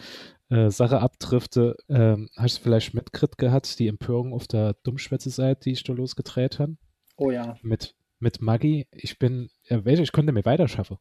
[0.49, 1.75] äh, Sache abdrifte.
[1.89, 6.59] Ähm, hast du vielleicht mitgekriegt gehabt, die Empörung auf der Dummschwätze-Seite, die ich da losgedreht
[6.59, 6.77] habe?
[7.17, 7.57] Oh ja.
[7.61, 8.87] Mit, mit Maggi.
[8.91, 10.97] Ich bin, ja, welche, ich konnte mir weiterschaffen.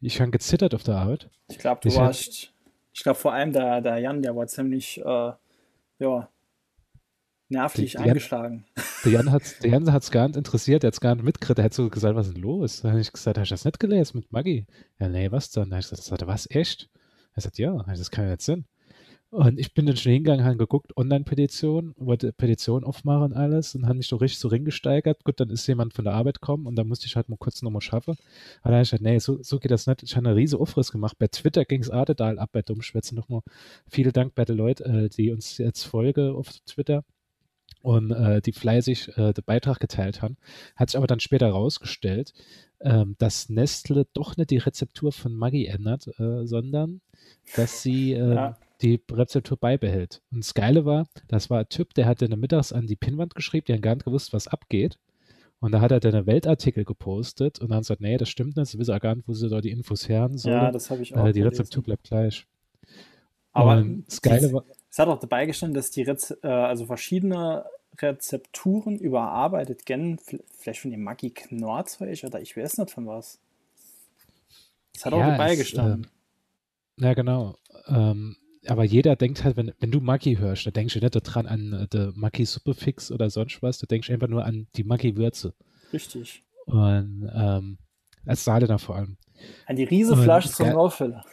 [0.00, 1.28] Ich habe gezittert auf der Arbeit.
[1.48, 2.52] Ich glaube, du Ich warst.
[2.92, 5.32] Ich glaube, vor allem der, der Jan, der war ziemlich, äh,
[5.98, 6.28] ja,
[7.48, 8.64] nervlich Die- eingeschlagen.
[9.04, 11.58] Der Jan hat Jan hat's gar nicht interessiert, der hat es gar nicht mitgekriegt.
[11.58, 12.80] Der hat so gesagt, was ist denn los?
[12.80, 14.66] Dann habe ich gesagt, hast du das nicht gelesen mit Maggi?
[14.98, 15.70] Ja, nee, was dann?
[15.70, 16.88] Dann habe ich gesagt, was, echt?
[17.34, 18.64] Er sagt, ja, das kann ja nicht sein.
[19.30, 23.84] Und ich bin dann schon hingegangen, habe geguckt, Online-Petition, wollte Petition aufmachen und alles und
[23.86, 25.24] habe mich so richtig so ringesteigert.
[25.24, 27.60] Gut, dann ist jemand von der Arbeit gekommen und dann musste ich halt mal kurz
[27.60, 28.16] nochmal schaffen.
[28.62, 30.02] Aber dann habe ich gesagt, nee, so, so geht das nicht.
[30.04, 31.18] Ich habe eine riese Aufriss gemacht.
[31.18, 33.42] Bei Twitter ging es total ab bei Dummschwätze nochmal.
[33.90, 37.04] Vielen Dank bei den Leuten, äh, die uns jetzt folgen auf Twitter
[37.82, 40.36] und äh, die fleißig äh, den Beitrag geteilt haben.
[40.76, 42.32] Hat sich aber dann später herausgestellt,
[42.80, 47.00] ähm, dass Nestle doch nicht die Rezeptur von Maggi ändert, äh, sondern
[47.56, 48.56] dass sie äh, Ja.
[48.82, 50.22] Die Rezeptur beibehält.
[50.30, 53.34] Und das Geile war, das war ein Typ, der hatte eine mittags an die Pinnwand
[53.34, 54.98] geschrieben, die hat gar nicht gewusst, was abgeht.
[55.60, 58.68] Und da hat er dann einen Weltartikel gepostet und dann gesagt, nee, das stimmt nicht,
[58.68, 60.54] sie wissen auch gar nicht, wo sie da die Infos herren sollen.
[60.54, 61.26] Ja, das habe ich auch.
[61.26, 61.42] äh, die.
[61.42, 62.46] Rezeptur bleibt gleich.
[63.52, 66.84] Aber und das Geile war, Es hat auch dabei gestanden, dass die Rez äh, also
[66.86, 67.64] verschiedene
[67.98, 70.18] Rezepturen überarbeitet gen
[70.58, 73.38] vielleicht von dem Maggi Knorrzeug oder ich weiß nicht von was.
[74.92, 76.06] Das hat auch Ja, dabei es, gestanden.
[76.98, 77.56] Ja, genau.
[77.88, 78.36] Ähm,
[78.68, 81.72] aber jeder denkt halt, wenn, wenn du Maggi hörst, da denkst du nicht daran an
[81.72, 85.54] äh, der Maggi-Suppe-Fix oder sonst was, du denkst einfach nur an die Maggi-Würze.
[85.92, 86.44] Richtig.
[86.66, 87.78] Und ähm,
[88.24, 89.16] als Sahne da vor allem.
[89.66, 91.24] An die riese Und Flasche das zum Rauffiller.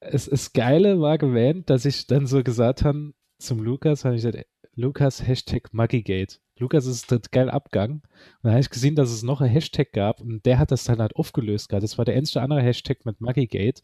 [0.00, 4.22] Es, es Geile war gewähnt, dass ich dann so gesagt habe zum Lukas, habe ich
[4.22, 6.38] gesagt, Lukas, Hashtag Maggigate.
[6.58, 7.96] Lukas ist das geil abgegangen.
[7.96, 10.84] Und dann habe ich gesehen, dass es noch ein Hashtag gab und der hat das
[10.84, 11.82] dann halt aufgelöst gerade.
[11.82, 13.82] Das war der einzige andere Hashtag mit Maggigate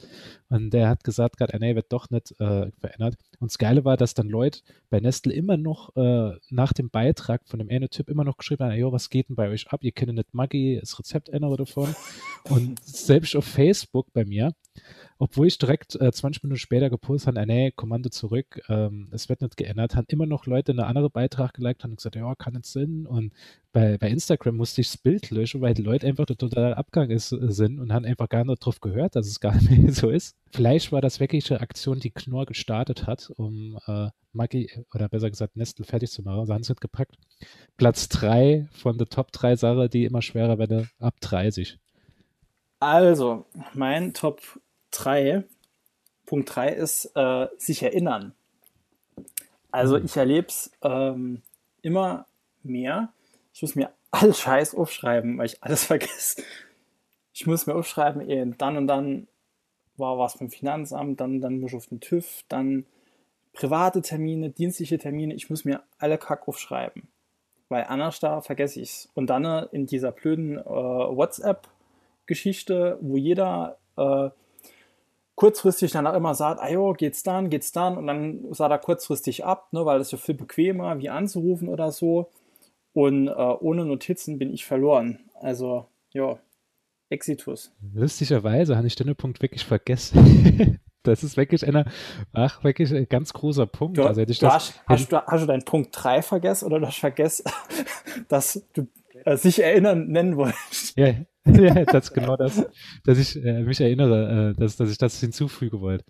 [0.49, 3.17] und der hat gesagt gerade, nee, wird doch nicht äh, verändert.
[3.41, 7.43] Und das Geile war, dass dann Leute bei Nestle immer noch äh, nach dem Beitrag
[7.49, 9.83] von dem einen Typ immer noch geschrieben haben, jo, was geht denn bei euch ab?
[9.83, 11.95] Ihr kennt nicht Maggi, das Rezept ändern davon.
[12.45, 14.55] und selbst auf Facebook bei mir
[15.21, 19.43] obwohl ich direkt äh, 20 Minuten später gepostet habe, nee, Kommando zurück, ähm, es wird
[19.43, 22.65] nicht geändert, haben immer noch Leute einen anderen Beitrag geliked und gesagt, ja, kann nicht
[22.65, 23.07] Sinn.
[23.07, 23.35] Und
[23.71, 27.33] bei, bei Instagram musste ich das Bild löschen, weil die Leute einfach total Abgang ist,
[27.33, 30.37] äh, sind und haben einfach gar nicht drauf gehört, dass es gar nicht so ist.
[30.53, 35.29] Vielleicht war das wirklich eine Aktion, die Knorr gestartet hat, um äh, Maggi, oder besser
[35.29, 36.47] gesagt Nestle fertig zu machen.
[36.47, 37.17] Sie haben es nicht gepackt.
[37.77, 41.79] Platz 3 von der Top 3 Sache, die immer schwerer werden, ab 30.
[42.79, 44.41] Also, mein Top
[44.91, 45.45] 3,
[46.27, 48.35] Punkt 3 ist äh, sich erinnern.
[49.71, 51.43] Also ich erlebe es ähm,
[51.83, 52.27] immer
[52.63, 53.13] mehr.
[53.53, 56.43] Ich muss mir alles Scheiß aufschreiben, weil ich alles vergesse.
[57.33, 59.29] Ich muss mir aufschreiben, eh, dann und dann
[59.97, 62.87] war was beim Finanzamt, dann, dann muss ich auf den TÜV, dann
[63.53, 65.35] private Termine, dienstliche Termine.
[65.35, 67.09] Ich muss mir alle Kack aufschreiben,
[67.69, 69.09] weil anders da vergesse ich es.
[69.15, 74.31] Und dann äh, in dieser blöden äh, WhatsApp-Geschichte, wo jeder äh,
[75.41, 79.43] kurzfristig dann auch immer sagt, ajo, geht's dann, geht's dann und dann sah er kurzfristig
[79.43, 82.31] ab, ne, weil das ja viel bequemer, wie anzurufen oder so.
[82.93, 85.21] Und äh, ohne Notizen bin ich verloren.
[85.41, 86.39] Also, ja,
[87.09, 87.73] Exitus.
[87.95, 90.79] Lustigerweise habe ich den Punkt wirklich vergessen.
[91.05, 91.87] das ist wirklich einer,
[92.35, 93.97] ach, wirklich ein ganz großer Punkt.
[93.97, 96.81] Du, also hätte ich das, hast, hast, du, hast du deinen Punkt 3 vergessen oder
[96.81, 97.51] du hast vergessen,
[98.29, 98.87] dass du
[99.25, 100.97] äh, sich erinnern nennen wolltest?
[100.97, 101.15] Ja,
[101.47, 102.67] ja, das ist genau das,
[103.05, 106.05] dass ich äh, mich erinnere, äh, dass, dass ich das hinzufügen wollte.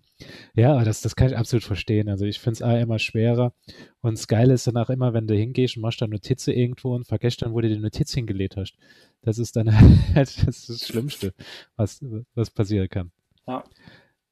[0.55, 2.09] Ja, das, das kann ich absolut verstehen.
[2.09, 3.53] Also ich finde es auch immer schwerer.
[4.01, 6.95] Und das Geile ist dann auch immer, wenn du hingehst und machst dann Notizen irgendwo
[6.95, 8.75] und vergisst dann, wo du die Notiz hingelegt hast.
[9.23, 9.71] Das ist dann
[10.15, 11.33] halt das, das Schlimmste,
[11.77, 13.13] was, was passieren kann.
[13.47, 13.63] Ja.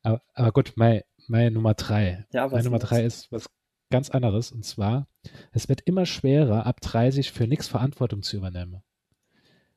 [0.02, 2.26] Aber, aber gut, meine mein Nummer drei.
[2.32, 3.50] Ja, was meine Nummer drei ist was
[3.90, 4.52] ganz anderes.
[4.52, 5.08] Und zwar,
[5.52, 8.82] es wird immer schwerer, ab 30 für nichts Verantwortung zu übernehmen.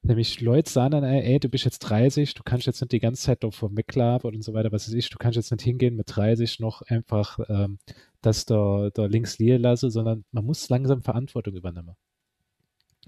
[0.03, 3.21] Nämlich Leute sagen dann, ey, du bist jetzt 30, du kannst jetzt nicht die ganze
[3.21, 6.15] Zeit doch vom und so weiter, was weiß ich, du kannst jetzt nicht hingehen mit
[6.15, 7.77] 30 noch einfach ähm,
[8.21, 11.95] das da, da links liegen lassen, sondern man muss langsam Verantwortung übernehmen.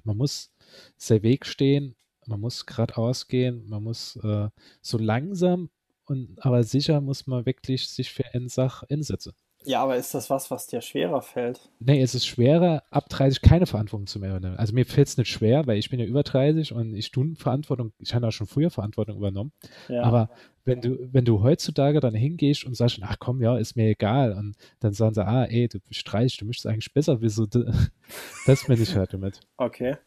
[0.04, 0.52] Man muss
[0.98, 1.96] sehr Weg stehen,
[2.28, 4.50] man muss geradeaus gehen, man muss äh,
[4.82, 5.70] so langsam
[6.06, 9.34] und aber sicher muss man wirklich sich für eine Sache einsetzen.
[9.66, 11.70] Ja, aber ist das was, was dir schwerer fällt?
[11.80, 14.58] Nee, es ist schwerer, ab 30 keine Verantwortung zu mehr übernehmen.
[14.58, 17.36] Also mir fällt es nicht schwer, weil ich bin ja über 30 und ich tue
[17.36, 19.52] Verantwortung, ich habe auch schon früher Verantwortung übernommen.
[19.88, 20.04] Ja.
[20.04, 20.30] Aber
[20.66, 24.34] wenn du, wenn du heutzutage dann hingehst und sagst, ach komm, ja, ist mir egal,
[24.34, 27.72] und dann sagen sie, ah, ey, du bist 30, du möchtest eigentlich besser, du-
[28.46, 29.42] das bin ich halt damit.
[29.58, 29.98] Okay.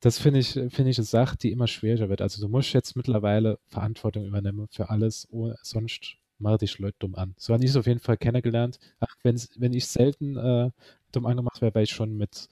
[0.00, 2.22] Das finde ich, finde ich eine Sache, die immer schwerer wird.
[2.22, 7.14] Also du musst jetzt mittlerweile Verantwortung übernehmen für alles, oh, sonst mache dich Leute dumm
[7.14, 7.34] an.
[7.38, 8.78] So habe ich es auf jeden Fall kennengelernt.
[9.00, 10.70] Ach, wenn's, wenn ich selten äh,
[11.12, 12.48] dumm angemacht werde, weil ich schon mit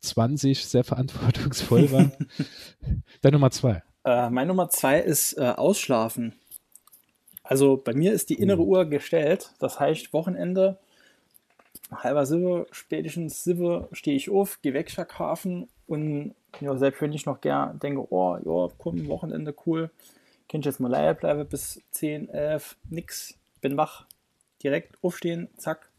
[0.00, 2.10] 20 sehr verantwortungsvoll war.
[3.22, 3.82] Dann Nummer zwei.
[4.04, 6.34] Äh, mein Nummer zwei ist äh, Ausschlafen.
[7.42, 8.66] Also bei mir ist die innere Oh.
[8.66, 9.52] Uhr gestellt.
[9.58, 10.78] Das heißt, Wochenende,
[11.90, 17.24] halber Silber, spätestens Silber stehe ich auf, gehe weg, verkaufen und ja, selbst wenn ich
[17.26, 19.90] noch gern denke, oh, ja, komm, Wochenende, cool,
[20.48, 24.06] kann jetzt mal leer bleiben bis 10, 11, nix, bin wach,
[24.62, 25.90] direkt aufstehen, zack.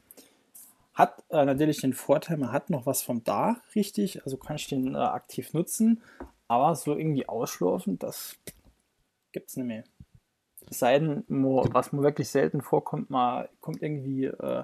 [0.93, 4.67] Hat äh, natürlich den Vorteil, man hat noch was vom da, richtig, also kann ich
[4.67, 6.01] den äh, aktiv nutzen,
[6.47, 8.38] aber so irgendwie ausschlafen, das
[9.31, 9.83] gibt's nicht mehr.
[10.69, 14.63] Es sei denn, mo, was mir wirklich selten vorkommt, man kommt irgendwie äh,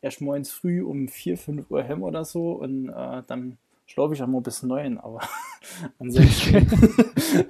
[0.00, 3.58] erst morgens früh um 4, 5 Uhr heim oder so und äh, dann
[3.88, 5.20] schlafe ich auch mal bis 9, aber
[5.98, 6.66] ansonsten.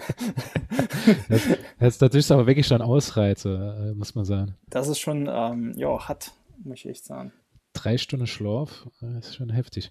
[1.28, 1.46] Das,
[1.78, 4.56] das ist natürlich aber wirklich schon Ausreize, äh, muss man sagen.
[4.68, 6.32] das ist schon, ähm, ja, hat,
[6.64, 7.32] muss ich echt sagen.
[7.72, 9.90] Drei Stunden Schlaf, äh, ist schon heftig.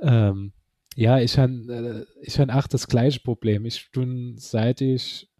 [0.00, 0.52] Ähm,
[0.94, 3.64] ja, ich habe äh, ich hab auch das gleiche Problem.
[3.64, 5.30] Ich tue, seit ich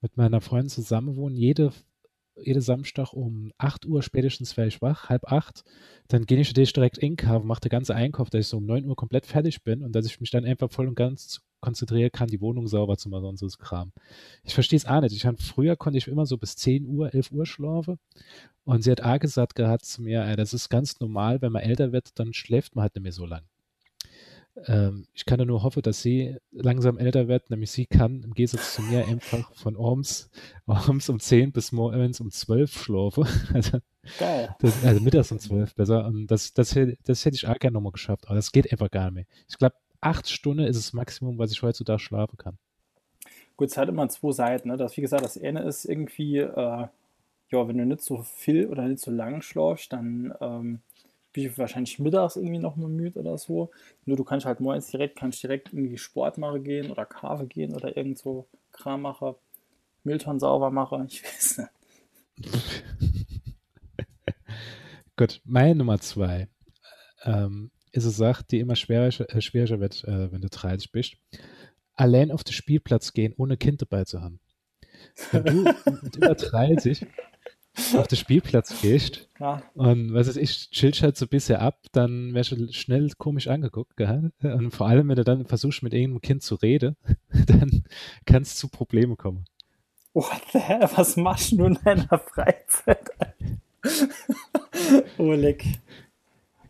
[0.00, 1.72] mit meiner Freundin zusammen wohne, jede,
[2.42, 5.64] jede Samstag um 8 Uhr spätestens wäre ich wach, halb acht.
[6.08, 8.84] Dann gehe ich natürlich direkt einkaufen, mache den ganzen Einkauf, dass ich so um 9
[8.86, 12.28] Uhr komplett fertig bin und dass ich mich dann einfach voll und ganz konzentrieren kann,
[12.28, 13.92] die Wohnung sauber zu machen und so das Kram.
[14.44, 15.16] Ich verstehe es auch nicht.
[15.16, 17.98] Ich hab, früher konnte ich immer so bis 10 Uhr, 11 Uhr schlafen.
[18.64, 21.92] Und sie hat auch gesagt gehabt zu mir, das ist ganz normal, wenn man älter
[21.92, 23.42] wird, dann schläft man halt nicht mehr so lang.
[24.66, 28.32] Ähm, ich kann ja nur hoffen, dass sie langsam älter wird, nämlich sie kann im
[28.34, 30.30] Gegensatz zu mir einfach von Orms,
[30.66, 33.26] Orms um 10 bis morgens um 12 schlafen.
[33.54, 33.78] Also,
[34.18, 34.56] Geil.
[34.60, 36.06] das, also mittags um 12 besser.
[36.06, 38.90] Und das, das, hätte- das hätte ich auch gerne nochmal geschafft, aber das geht einfach
[38.90, 39.26] gar nicht mehr.
[39.48, 42.58] Ich glaube, acht Stunden ist das Maximum, was ich heutzutage schlafen kann.
[43.56, 44.68] Gut, es hat immer zwei Seiten.
[44.68, 44.76] Ne?
[44.76, 46.86] Das, wie gesagt, das eine ist irgendwie, äh,
[47.50, 50.80] ja, wenn du nicht so viel oder nicht so lang schläfst, dann ähm,
[51.42, 53.70] bist du wahrscheinlich mittags irgendwie noch mal müde oder so.
[54.04, 57.74] Nur du kannst halt morgens direkt, kannst direkt irgendwie Sport machen gehen oder Kaffee gehen
[57.74, 59.34] oder irgend so Kram machen,
[60.04, 61.70] Mülltonnen sauber machen, ich weiß nicht.
[65.16, 66.48] Gut, meine Nummer zwei
[67.24, 71.16] ähm, ist eine Sache, die immer schwerer, äh, schwieriger wird, äh, wenn du 30 bist.
[71.94, 74.40] Allein auf den Spielplatz gehen, ohne Kind dabei zu haben.
[75.32, 75.62] Wenn du
[76.02, 77.06] mit über 30
[77.94, 81.78] auf den Spielplatz gehst Ja, und was weiß ich, chillst halt so ein bisschen ab,
[81.92, 83.96] dann wärst du schnell komisch angeguckt.
[83.96, 84.32] Gell?
[84.42, 86.96] Und vor allem, wenn du dann versuchst, mit irgendeinem Kind zu reden,
[87.46, 87.84] dann
[88.24, 89.44] kann es zu Problemen kommen.
[90.14, 93.10] What the hell, was machst du in deiner Freizeit?
[95.18, 95.64] leck.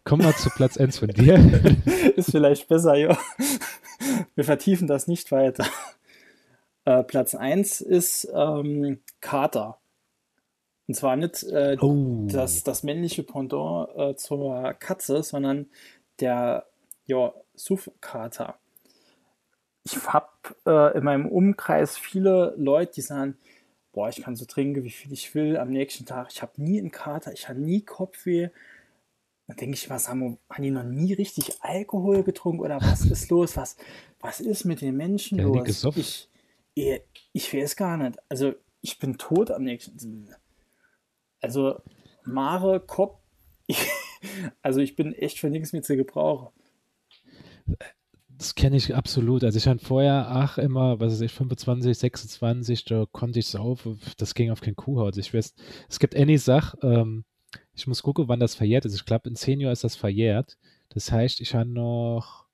[0.05, 1.35] Komm mal zu Platz 1 von dir.
[2.17, 3.17] Ist vielleicht besser, ja.
[4.35, 5.67] Wir vertiefen das nicht weiter.
[6.85, 9.79] Äh, Platz 1 ist ähm, Kater.
[10.89, 12.27] Und zwar nicht äh, Oh.
[12.31, 15.67] das, das männliche Pendant äh, zur Katze, sondern
[16.21, 16.67] der
[17.07, 18.59] ja, Suff-Kater.
[19.85, 20.29] Ich habe
[20.67, 23.37] äh, in meinem Umkreis viele Leute, die sagen,
[23.93, 26.29] boah, ich kann so trinken, wie viel ich will am nächsten Tag.
[26.31, 28.51] Ich habe nie einen Kater, ich habe nie Kopfweh.
[29.47, 33.31] Dann denke ich, was haben, haben die noch nie richtig Alkohol getrunken oder was ist
[33.31, 33.57] los?
[33.57, 33.77] Was,
[34.21, 35.85] was ist mit den Menschen nie los?
[35.97, 36.29] Ich,
[36.75, 37.01] ich,
[37.33, 38.19] ich weiß gar nicht.
[38.29, 40.35] Also ich bin tot am nächsten.
[41.47, 41.81] Also
[42.25, 43.21] Mare, Kopf.
[44.63, 46.49] also ich bin echt für nichts mehr zu gebrauchen.
[48.29, 49.45] Das kenne ich absolut.
[49.45, 53.87] Also ich hatte vorher, ach, immer, was weiß ich, 25, 26, da konnte ich auf,
[54.17, 55.17] das ging auf kein Kuhhaut.
[55.19, 55.55] Ich weiß,
[55.89, 57.25] es gibt eine Sache, ähm,
[57.75, 58.97] ich muss gucken, wann das verjährt ist.
[58.97, 60.59] Ich glaube, in zehn Jahren ist das verjährt.
[60.89, 62.47] Das heißt, ich habe noch,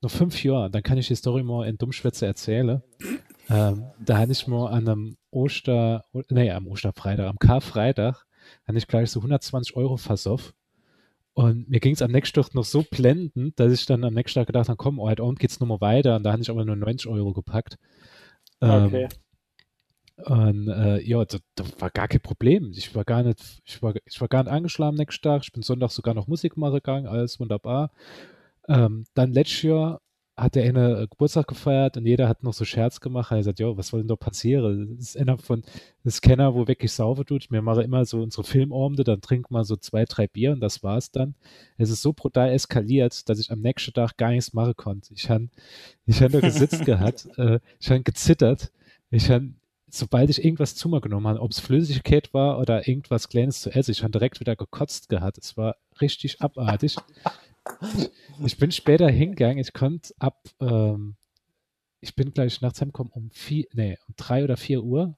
[0.00, 2.82] noch fünf Jahre, dann kann ich die Story mal in Dummschwätze erzählen.
[3.50, 8.24] Ähm, da hatte ich mal an einem Oster, nee, am Osterfreitag, am Karfreitag,
[8.66, 10.54] hatte ich gleich so 120 Euro versoff.
[11.32, 14.38] Und mir ging es am nächsten Tag noch so blendend, dass ich dann am nächsten
[14.38, 16.16] Tag gedacht habe, komm, oh, heute Abend geht's nochmal weiter.
[16.16, 17.76] Und da hatte ich aber nur 90 Euro gepackt.
[18.60, 19.08] Ähm, Okay.
[20.24, 22.72] Und äh, ja, das, das war gar kein Problem.
[22.76, 25.42] Ich war gar nicht, ich war, ich war gar nicht angeschlagen am nächsten Tag.
[25.44, 27.90] Ich bin Sonntag sogar noch Musik machen gegangen, alles wunderbar.
[28.68, 30.00] Ähm, dann letztes Jahr
[30.40, 33.30] hat der eine äh, Geburtstag gefeiert und jeder hat noch so Scherz gemacht.
[33.30, 34.96] Er hat gesagt, ja, was soll denn da passieren?
[34.96, 35.62] Das ist einer von,
[36.02, 37.50] das Kenner, wo wirklich sauber tut.
[37.50, 40.82] Wir machen immer so unsere Filmabende, dann trinken wir so zwei, drei Bier und das
[40.82, 41.34] war's dann.
[41.76, 45.12] Es ist so brutal eskaliert, dass ich am nächsten Tag gar nichts machen konnte.
[45.14, 45.48] Ich habe
[46.06, 48.72] ich hab da gesitzt gehabt, äh, ich habe gezittert.
[49.10, 49.50] Ich habe
[49.92, 53.70] sobald ich irgendwas zu mir genommen habe, ob es Flüssigkeit war oder irgendwas Kleines zu
[53.70, 55.38] essen, ich habe direkt wieder gekotzt gehabt.
[55.38, 56.96] Es war richtig abartig.
[58.44, 61.16] Ich bin später hingegangen, ich konnte ab, ähm,
[62.00, 65.16] ich bin gleich nachts heimgekommen um vier, nee, um drei oder vier Uhr,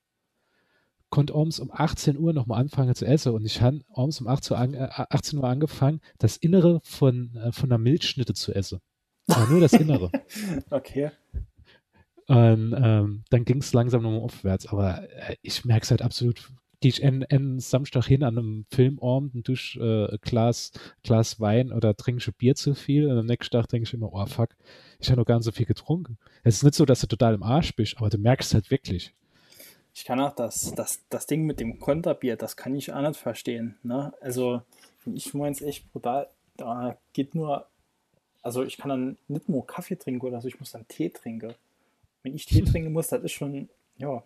[1.11, 4.51] konnte abends um 18 Uhr nochmal anfangen zu essen und ich habe abends um 8
[4.51, 8.81] Uhr, an, äh, 18 Uhr angefangen, das Innere von, äh, von einer Milchschnitte zu essen.
[9.29, 10.11] Aber nur das Innere.
[10.71, 11.11] Okay.
[12.29, 14.67] Und ähm, dann ging es langsam nochmal aufwärts.
[14.69, 16.51] Aber äh, ich merke es halt absolut.
[16.85, 20.73] Ich en, en Samstag hin an einem Filmabend und durch äh, Glas,
[21.05, 23.95] Glas Wein oder trinke ich ein Bier zu viel und am nächsten Tag denke ich
[23.95, 24.51] immer, oh fuck,
[24.99, 26.19] ich habe noch gar nicht so viel getrunken.
[26.43, 29.15] Es ist nicht so, dass du total im Arsch bist, aber du merkst halt wirklich.
[29.95, 33.21] Ich kann auch das, das, das Ding mit dem Konterbier, das kann ich auch nicht
[33.21, 33.77] verstehen.
[33.83, 34.13] Ne?
[34.21, 34.63] Also,
[35.07, 36.29] ich meine es echt brutal.
[36.57, 37.67] Da geht nur,
[38.43, 41.55] also ich kann dann nicht nur Kaffee trinken oder so, ich muss dann Tee trinken.
[42.23, 43.69] Wenn ich Tee trinken muss, das ist schon,
[43.99, 44.23] ja.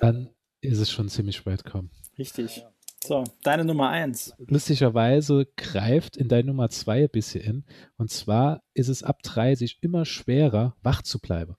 [0.00, 1.90] Dann ist es schon ziemlich weit gekommen.
[2.18, 2.64] richtig.
[3.02, 4.34] So, deine Nummer eins.
[4.38, 7.64] Lustigerweise greift in deine Nummer zwei ein bisschen in.
[7.96, 11.56] Und zwar ist es ab 30 immer schwerer, wach zu bleiben.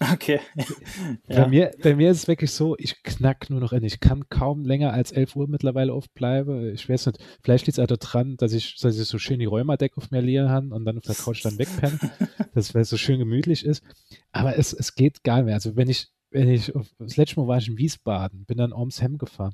[0.00, 0.40] Okay.
[1.28, 1.46] Bei, ja.
[1.46, 3.84] mir, bei mir ist es wirklich so, ich knack nur noch in.
[3.84, 6.72] Ich kann kaum länger als 11 Uhr mittlerweile aufbleiben.
[6.72, 9.44] Ich weiß nicht, vielleicht liegt es auch daran, dass ich, dass ich so schön die
[9.44, 11.98] Rheumadeck auf mir liegen habe und dann auf der Couch dann wegpenne,
[12.54, 13.84] dass es so schön gemütlich ist.
[14.32, 15.54] Aber es, es geht gar nicht mehr.
[15.54, 19.02] Also wenn ich, wenn ich, das letzte Mal war ich in Wiesbaden, bin dann ums
[19.02, 19.52] Hemm gefahren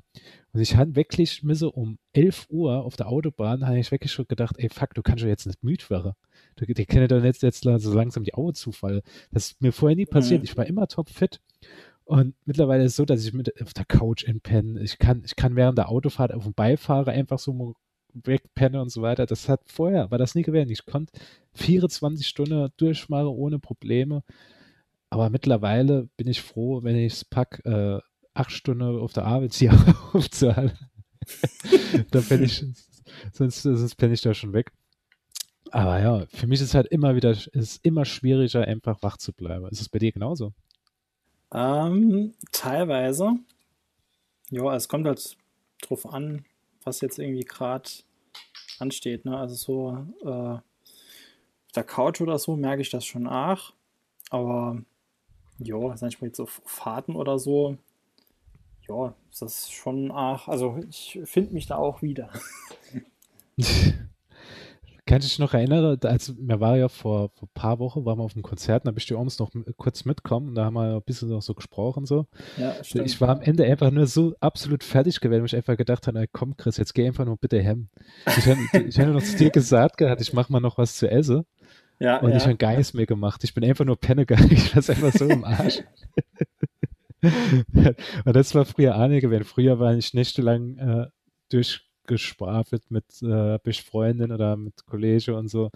[0.53, 4.27] und ich hatte wirklich misse um 11 Uhr auf der Autobahn, habe ich wirklich schon
[4.27, 6.13] gedacht, ey fuck, du kannst doch jetzt nicht müde werden.
[6.55, 9.01] Du, die können doch jetzt, jetzt so langsam die Augen zufallen.
[9.31, 10.41] Das ist mir vorher nie passiert.
[10.41, 10.45] Mhm.
[10.45, 11.39] Ich war immer topfit.
[12.05, 14.81] Und mittlerweile ist es so, dass ich mit auf der Couch entpenne.
[14.81, 17.75] Ich kann, ich kann während der Autofahrt auf dem Beifahrer einfach so
[18.13, 19.25] wegpenne und so weiter.
[19.25, 20.71] Das hat vorher, war das nie gewesen.
[20.71, 21.11] Ich konnte
[21.55, 24.23] 24 Stunden durchmachen ohne Probleme.
[25.09, 27.99] Aber mittlerweile bin ich froh, wenn ich es pack, äh,
[28.33, 29.71] acht Stunden auf der Arbeit hier
[30.13, 30.77] aufzuhalten.
[32.11, 32.65] da bin ich,
[33.33, 34.71] sonst, sonst bin ich da schon weg.
[35.71, 39.67] Aber ja, für mich ist halt immer wieder, ist immer schwieriger, einfach wach zu bleiben.
[39.67, 40.53] Ist es bei dir genauso?
[41.53, 43.33] Ähm, teilweise.
[44.49, 45.37] Ja, es kommt halt
[45.81, 46.45] drauf an,
[46.83, 47.89] was jetzt irgendwie gerade
[48.79, 49.25] ansteht.
[49.25, 49.37] Ne?
[49.37, 53.73] Also so äh, auf der Couch oder so merke ich das schon nach.
[54.29, 54.81] Aber
[55.59, 57.77] ja, sag ich mal jetzt auf Fahrten oder so,
[58.87, 62.29] ja, ist das schon ach, also ich finde mich da auch wieder.
[65.07, 68.19] Kann ich dich noch erinnern, als mir war ja vor, vor ein paar Wochen, waren
[68.19, 70.95] wir auf einem Konzert, da bist du abends noch kurz mitkommen und da haben wir
[70.95, 72.25] ein bisschen noch so gesprochen so.
[72.57, 73.05] Ja, stimmt.
[73.05, 76.27] Ich war am Ende einfach nur so absolut fertig gewesen, weil ich einfach gedacht habe,
[76.29, 77.87] komm Chris, jetzt geh einfach nur bitte hem.
[78.25, 81.09] Ich habe ich hab noch zu dir gesagt gehabt, ich mache mal noch was zu
[81.09, 81.45] essen.
[81.99, 82.37] Ja, Und ja.
[82.37, 83.43] ich habe gar nichts mehr gemacht.
[83.43, 84.49] Ich bin einfach nur Penne gegangen.
[84.51, 85.83] Ich war einfach so im Arsch.
[87.21, 89.43] und das war früher auch nicht gewesen.
[89.43, 91.07] Früher war ich nächtelang äh,
[91.49, 95.71] durchgeschwafelt mit äh, mit Freundin oder mit Kollege und so.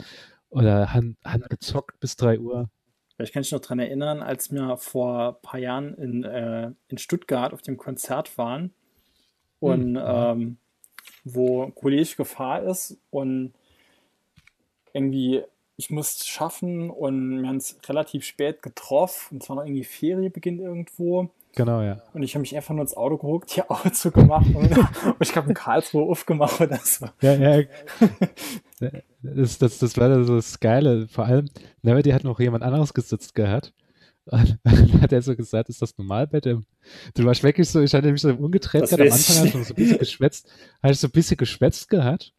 [0.49, 2.69] Oder han, han gezockt bis 3 Uhr.
[3.17, 6.97] Ich kann mich noch dran erinnern, als wir vor ein paar Jahren in, äh, in
[6.97, 8.73] Stuttgart auf dem Konzert waren
[9.59, 10.57] und ähm,
[11.23, 13.53] wo Kollege Gefahr ist und
[14.93, 15.43] irgendwie
[15.81, 20.59] ich musste schaffen und wir haben es relativ spät getroffen und zwar noch irgendwie Ferienbeginn
[20.59, 22.01] irgendwo Genau, ja.
[22.13, 25.35] und ich habe mich einfach nur ins Auto gehuckt, die Auto zugemacht und, und ich
[25.35, 27.07] habe in Karlsruhe aufgemacht oder so.
[27.21, 27.63] Ja, ja.
[29.21, 31.07] Das, das, das war das, das Geile.
[31.07, 31.49] Vor allem,
[31.81, 33.73] Neverdy hat noch jemand anderes gesitzt gehabt.
[34.25, 36.65] Und dann hat er so gesagt, ist das normal bei dem?
[37.15, 39.75] Du warst wirklich so, ich hatte mich so gerade am Anfang hast du so ein
[39.75, 40.49] bisschen geschwätzt,
[40.81, 42.33] hast du so ein bisschen geschwätzt gehabt.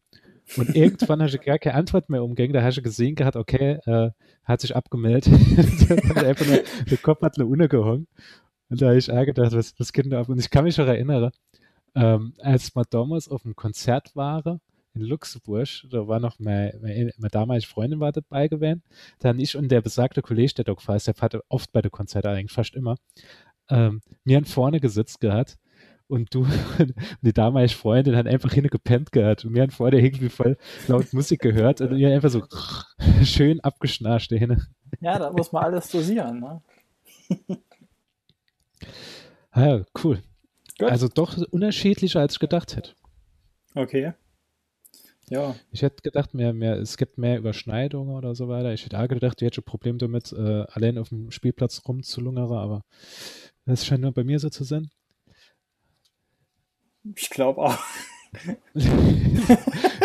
[0.56, 2.52] Und irgendwann hast du gar keine Antwort mehr umgegangen.
[2.52, 4.10] Da hast du gesehen gehabt, okay, äh,
[4.44, 5.28] hat sich abgemeldet.
[6.16, 8.06] Einfach nur, der Kopf hat eine untergehangen.
[8.68, 10.28] Und da habe ich auch gedacht, was, was geht denn da ab?
[10.28, 11.30] Und ich kann mich noch erinnern,
[11.94, 14.60] ähm, als wir damals auf einem Konzert waren
[14.94, 18.82] in Luxemburg, da war noch meine, meine, meine damalige Freundin war dabei gewesen,
[19.20, 22.52] dann ich und der besagte Kollege, der Doc der fährt oft bei den Konzerten, eigentlich
[22.52, 22.96] fast immer,
[23.70, 25.56] ähm, mir an vorne gesitzt gehabt
[26.12, 26.46] und du
[27.22, 31.12] die damalige Freundin hat einfach hinten gepennt gehabt und mir an vorne irgendwie voll laut
[31.14, 32.44] Musik gehört und mir einfach so
[33.24, 34.62] schön abgeschnarcht dahin.
[35.00, 36.40] Ja, da muss man alles dosieren.
[36.40, 36.62] Ne?
[39.50, 40.22] Ah ja, cool.
[40.78, 40.90] Gut.
[40.90, 42.92] Also doch unterschiedlicher, als ich gedacht hätte.
[43.74, 44.12] Okay.
[45.30, 48.74] Ja, Ich hätte gedacht, mehr, mehr, es gibt mehr Überschneidungen oder so weiter.
[48.74, 52.52] Ich hätte auch gedacht, du hättest ein Problem damit, äh, allein auf dem Spielplatz rumzulungern,
[52.52, 52.82] aber
[53.64, 54.90] das scheint nur bei mir so zu sein.
[57.14, 57.78] Ich glaube auch.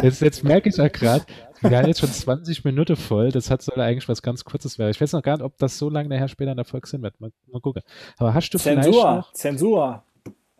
[0.03, 1.25] Jetzt, jetzt merke ich ja gerade,
[1.61, 3.31] wir haben jetzt schon 20 Minuten voll.
[3.31, 4.91] Das hat soll eigentlich was ganz Kurzes werden.
[4.91, 7.19] Ich weiß noch gar nicht, ob das so lange nachher später ein Erfolg sein wird.
[7.19, 7.83] Mal, mal gucken.
[8.17, 10.03] Aber hast du vielleicht Zensur, noch, Zensur.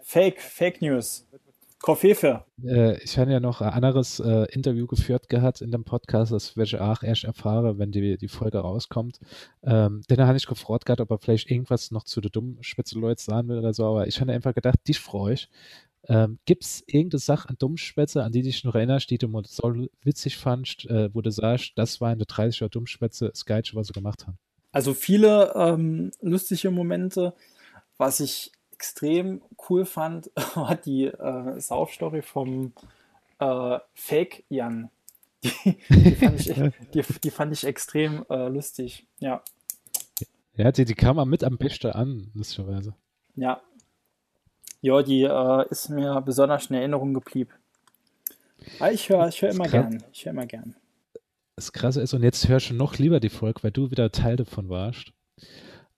[0.01, 1.27] Fake, Fake News.
[1.79, 2.43] Koffefe.
[2.65, 6.57] äh, ich habe ja noch ein anderes äh, Interview geführt gehabt in dem Podcast, das
[6.57, 9.19] werde ich auch erst erfahren, wenn die, die Folge rauskommt.
[9.63, 13.21] Ähm, den habe ich gefreut gehabt, ob er vielleicht irgendwas noch zu den dummen Spitze-Leuten
[13.21, 15.49] sagen will oder so, aber ich habe einfach gedacht, dich freue ich.
[16.09, 19.43] Ähm, Gibt es irgendeine Sache an Dummschwätze, an die dich noch erinnerst, die du mal
[19.45, 23.93] so witzig fandst, äh, wo du sagst, das war eine 30er Dummschwätze, Geilste, was sie
[23.93, 24.37] gemacht haben?
[24.71, 27.33] Also viele ähm, lustige Momente.
[27.97, 32.73] Was ich extrem cool fand, war die äh, Saufstory vom
[33.39, 34.89] äh, Fake Jan.
[35.43, 36.47] Die, die, fand ich,
[36.93, 39.05] die, die fand ich extrem äh, lustig.
[39.19, 39.43] Ja,
[40.55, 42.95] Ja, die, die kam am mit am besten an, lustigerweise.
[43.35, 43.61] ja.
[44.81, 47.51] Ja, die äh, ist mir besonders in Erinnerung geblieben.
[48.79, 50.03] Aber ich höre ich hör immer gern.
[50.11, 50.75] Ich höre immer gern.
[51.55, 54.35] Das Krasse ist, und jetzt hörst du noch lieber die Folge, weil du wieder Teil
[54.35, 55.11] davon warst.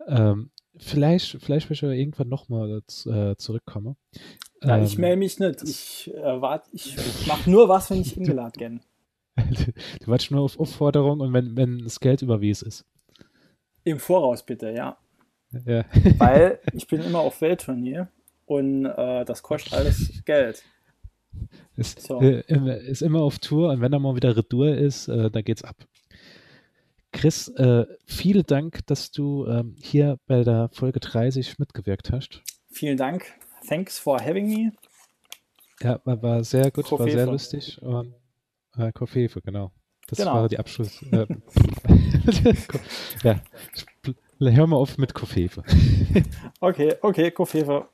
[0.07, 3.97] Ähm, vielleicht, vielleicht will ich aber irgendwann nochmal äh, zurückkommen.
[4.63, 5.63] Ja, ich Ähm, melde mich nicht.
[5.63, 6.95] Ich, äh, wart, ich
[7.27, 8.81] mache nur was, wenn ich eingeladen bin.
[10.01, 12.85] du wartest nur auf Aufforderung und wenn, wenn das Geld überwies ist.
[13.83, 14.97] Im Voraus bitte, ja.
[15.65, 15.83] Ja.
[16.17, 18.09] Weil ich bin immer auf Weltturnier
[18.49, 20.63] und äh, das kostet alles Geld.
[21.75, 22.19] Ist, So.
[22.19, 25.41] äh, immer- ist immer auf Tour und wenn er mal wieder Retour ist, äh, da
[25.41, 25.75] geht's ab.
[27.11, 32.41] Chris, äh, vielen Dank, dass du ähm, hier bei der Folge 30 mitgewirkt hast.
[32.71, 33.25] Vielen Dank.
[33.67, 34.71] Thanks for having me.
[35.81, 37.31] Ja, war, war sehr gut, war sehr Kofefe.
[37.31, 37.81] lustig.
[37.81, 38.13] Und,
[38.77, 39.71] äh, Kofefe, genau.
[40.07, 40.33] Das Genau.
[40.33, 41.01] war die Abschluss.
[41.11, 41.25] Äh,
[43.23, 43.41] ja,
[44.39, 45.63] hör mal auf mit Kofefe.
[46.59, 47.87] Okay, okay, Kofefe.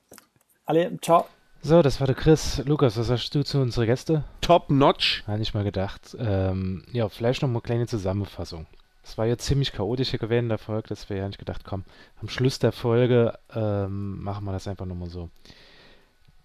[0.68, 1.28] Alle, ciao.
[1.61, 2.63] So, das war der Chris.
[2.66, 4.24] Lukas, was sagst du zu unseren Gästen?
[4.41, 5.24] Top notch.
[5.28, 6.18] Habe ich mal gedacht.
[6.20, 8.66] Ähm, ja, vielleicht noch mal eine kleine Zusammenfassung.
[9.03, 11.84] Es war ja ziemlich chaotisch hier gewesen, der Folge, deswegen habe ich gedacht, komm,
[12.20, 15.30] am Schluss der Folge ähm, machen wir das einfach nochmal so.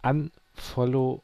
[0.03, 1.23] Unfollow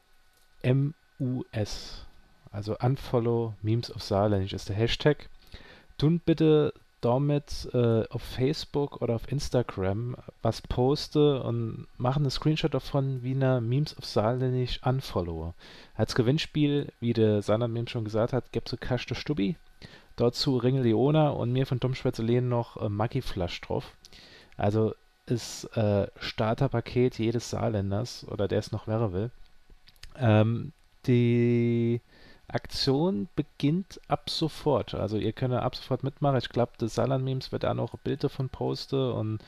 [0.63, 2.03] MUS.
[2.51, 5.29] Also Unfollow Memes of Saarländisch ist der Hashtag.
[5.99, 12.73] Tun bitte damit äh, auf Facebook oder auf Instagram was poste und machen einen Screenshot
[12.73, 15.53] davon, wie eine Memes of Saarländisch unfollower.
[15.95, 19.55] Als Gewinnspiel, wie der Saarland Meme schon gesagt hat, gibt es so Kaste Stubi.
[20.15, 23.93] Dazu Ringe Leona und mir von Dummschwätze Lehn noch äh, Maggi Flash drauf.
[24.57, 24.95] Also
[25.27, 29.29] ist äh, Starterpaket jedes Saarländers oder der es noch wäre will.
[30.17, 30.71] Ähm,
[31.05, 32.01] die
[32.47, 34.93] Aktion beginnt ab sofort.
[34.93, 36.37] Also ihr könnt ab sofort mitmachen.
[36.37, 39.39] Ich glaube, das Saarland-Memes wird da noch ein Bild davon posten und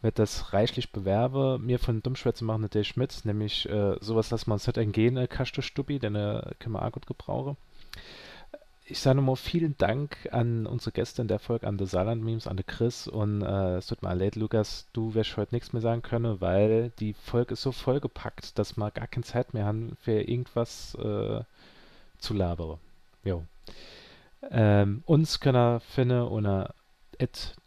[0.00, 1.64] wird das reichlich bewerben.
[1.66, 5.26] Mir von Dummschwätze machen natürlich mit, nämlich äh, sowas lassen wir uns nicht entgehen, äh,
[5.26, 7.56] Kaste Stuppi, denn äh, können wir auch gut gebrauchen.
[8.90, 12.56] Ich sage nochmal vielen Dank an unsere Gäste in der Folge, an die Saarland-Memes, an
[12.56, 16.00] den Chris und äh, es tut mir leid, Lukas, du wirst heute nichts mehr sagen
[16.00, 20.22] können, weil die Folge ist so vollgepackt, dass wir gar keine Zeit mehr haben für
[20.22, 21.42] irgendwas äh,
[22.18, 22.78] zu labern.
[23.24, 23.44] Jo.
[24.50, 26.74] Ähm, uns können ihr finden unter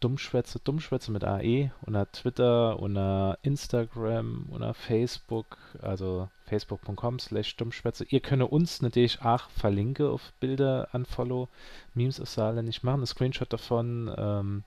[0.00, 8.06] dummschwätze, dummschwätze mit AE, unter Twitter, unter Instagram, unter Facebook, also facebook.com slash dummschwätze.
[8.08, 11.48] Ihr könnt uns natürlich auch verlinken auf Bilder an Follow,
[11.94, 14.64] Memes aus Saarländisch machen, ein Screenshot davon, ähm,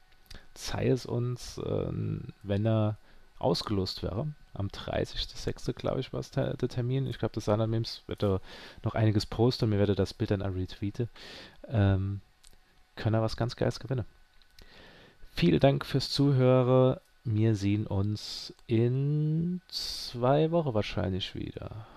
[0.53, 1.91] sei es uns, äh,
[2.43, 2.97] wenn er
[3.39, 5.74] ausgelost wäre am 30.06.
[5.74, 7.08] glaube ich war es der, Termin.
[7.08, 8.39] Ich glaube, das Saarland Memes wird da
[8.84, 11.10] noch einiges posten mir werde das Bild dann retweeten.
[11.68, 12.22] Ähm,
[12.95, 14.06] können wir was ganz Geiles gewinnen.
[15.34, 16.97] Vielen Dank fürs Zuhören.
[17.26, 21.88] Wir sehen uns in zwei Wochen wahrscheinlich wieder.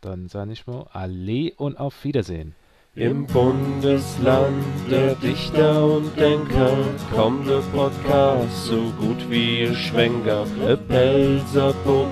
[0.00, 2.54] Dann sage ich mal Alle und auf Wiedersehen.
[2.96, 6.78] Im Bundesland der Dichter und Denker
[7.14, 10.46] kommt der Podcast so gut wie ein Schwenker.
[10.66, 12.08] E Pelzerpupp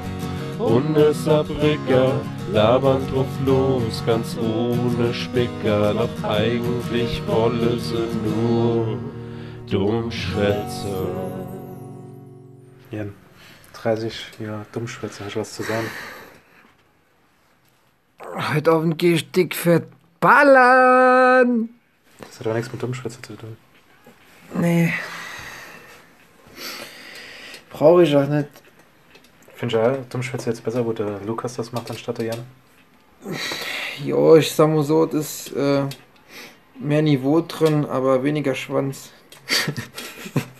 [0.58, 2.20] und e Saarbrücker
[2.52, 5.94] labern drauf los, ganz ohne Spicker.
[5.94, 8.98] Doch eigentlich wolle sie nur
[9.66, 11.06] Dummschwätze.
[12.90, 13.14] Jan,
[13.72, 15.86] 30 Jahre Dummschwätze, hast du was zu sagen?
[18.52, 19.84] Heute Abend geh ich dick fett
[20.24, 21.68] ballern.
[22.18, 23.56] Das hat aber nichts mit Dummschwätze zu tun.
[24.54, 24.92] Nee.
[27.70, 28.48] Brauche ich auch nicht.
[29.54, 32.46] Findest du ja, Dummschwätze jetzt besser, wo der Lukas das macht, anstatt der Jan?
[34.02, 35.82] Ja, ich sag mal so, das ist äh,
[36.80, 39.10] mehr Niveau drin, aber weniger Schwanz.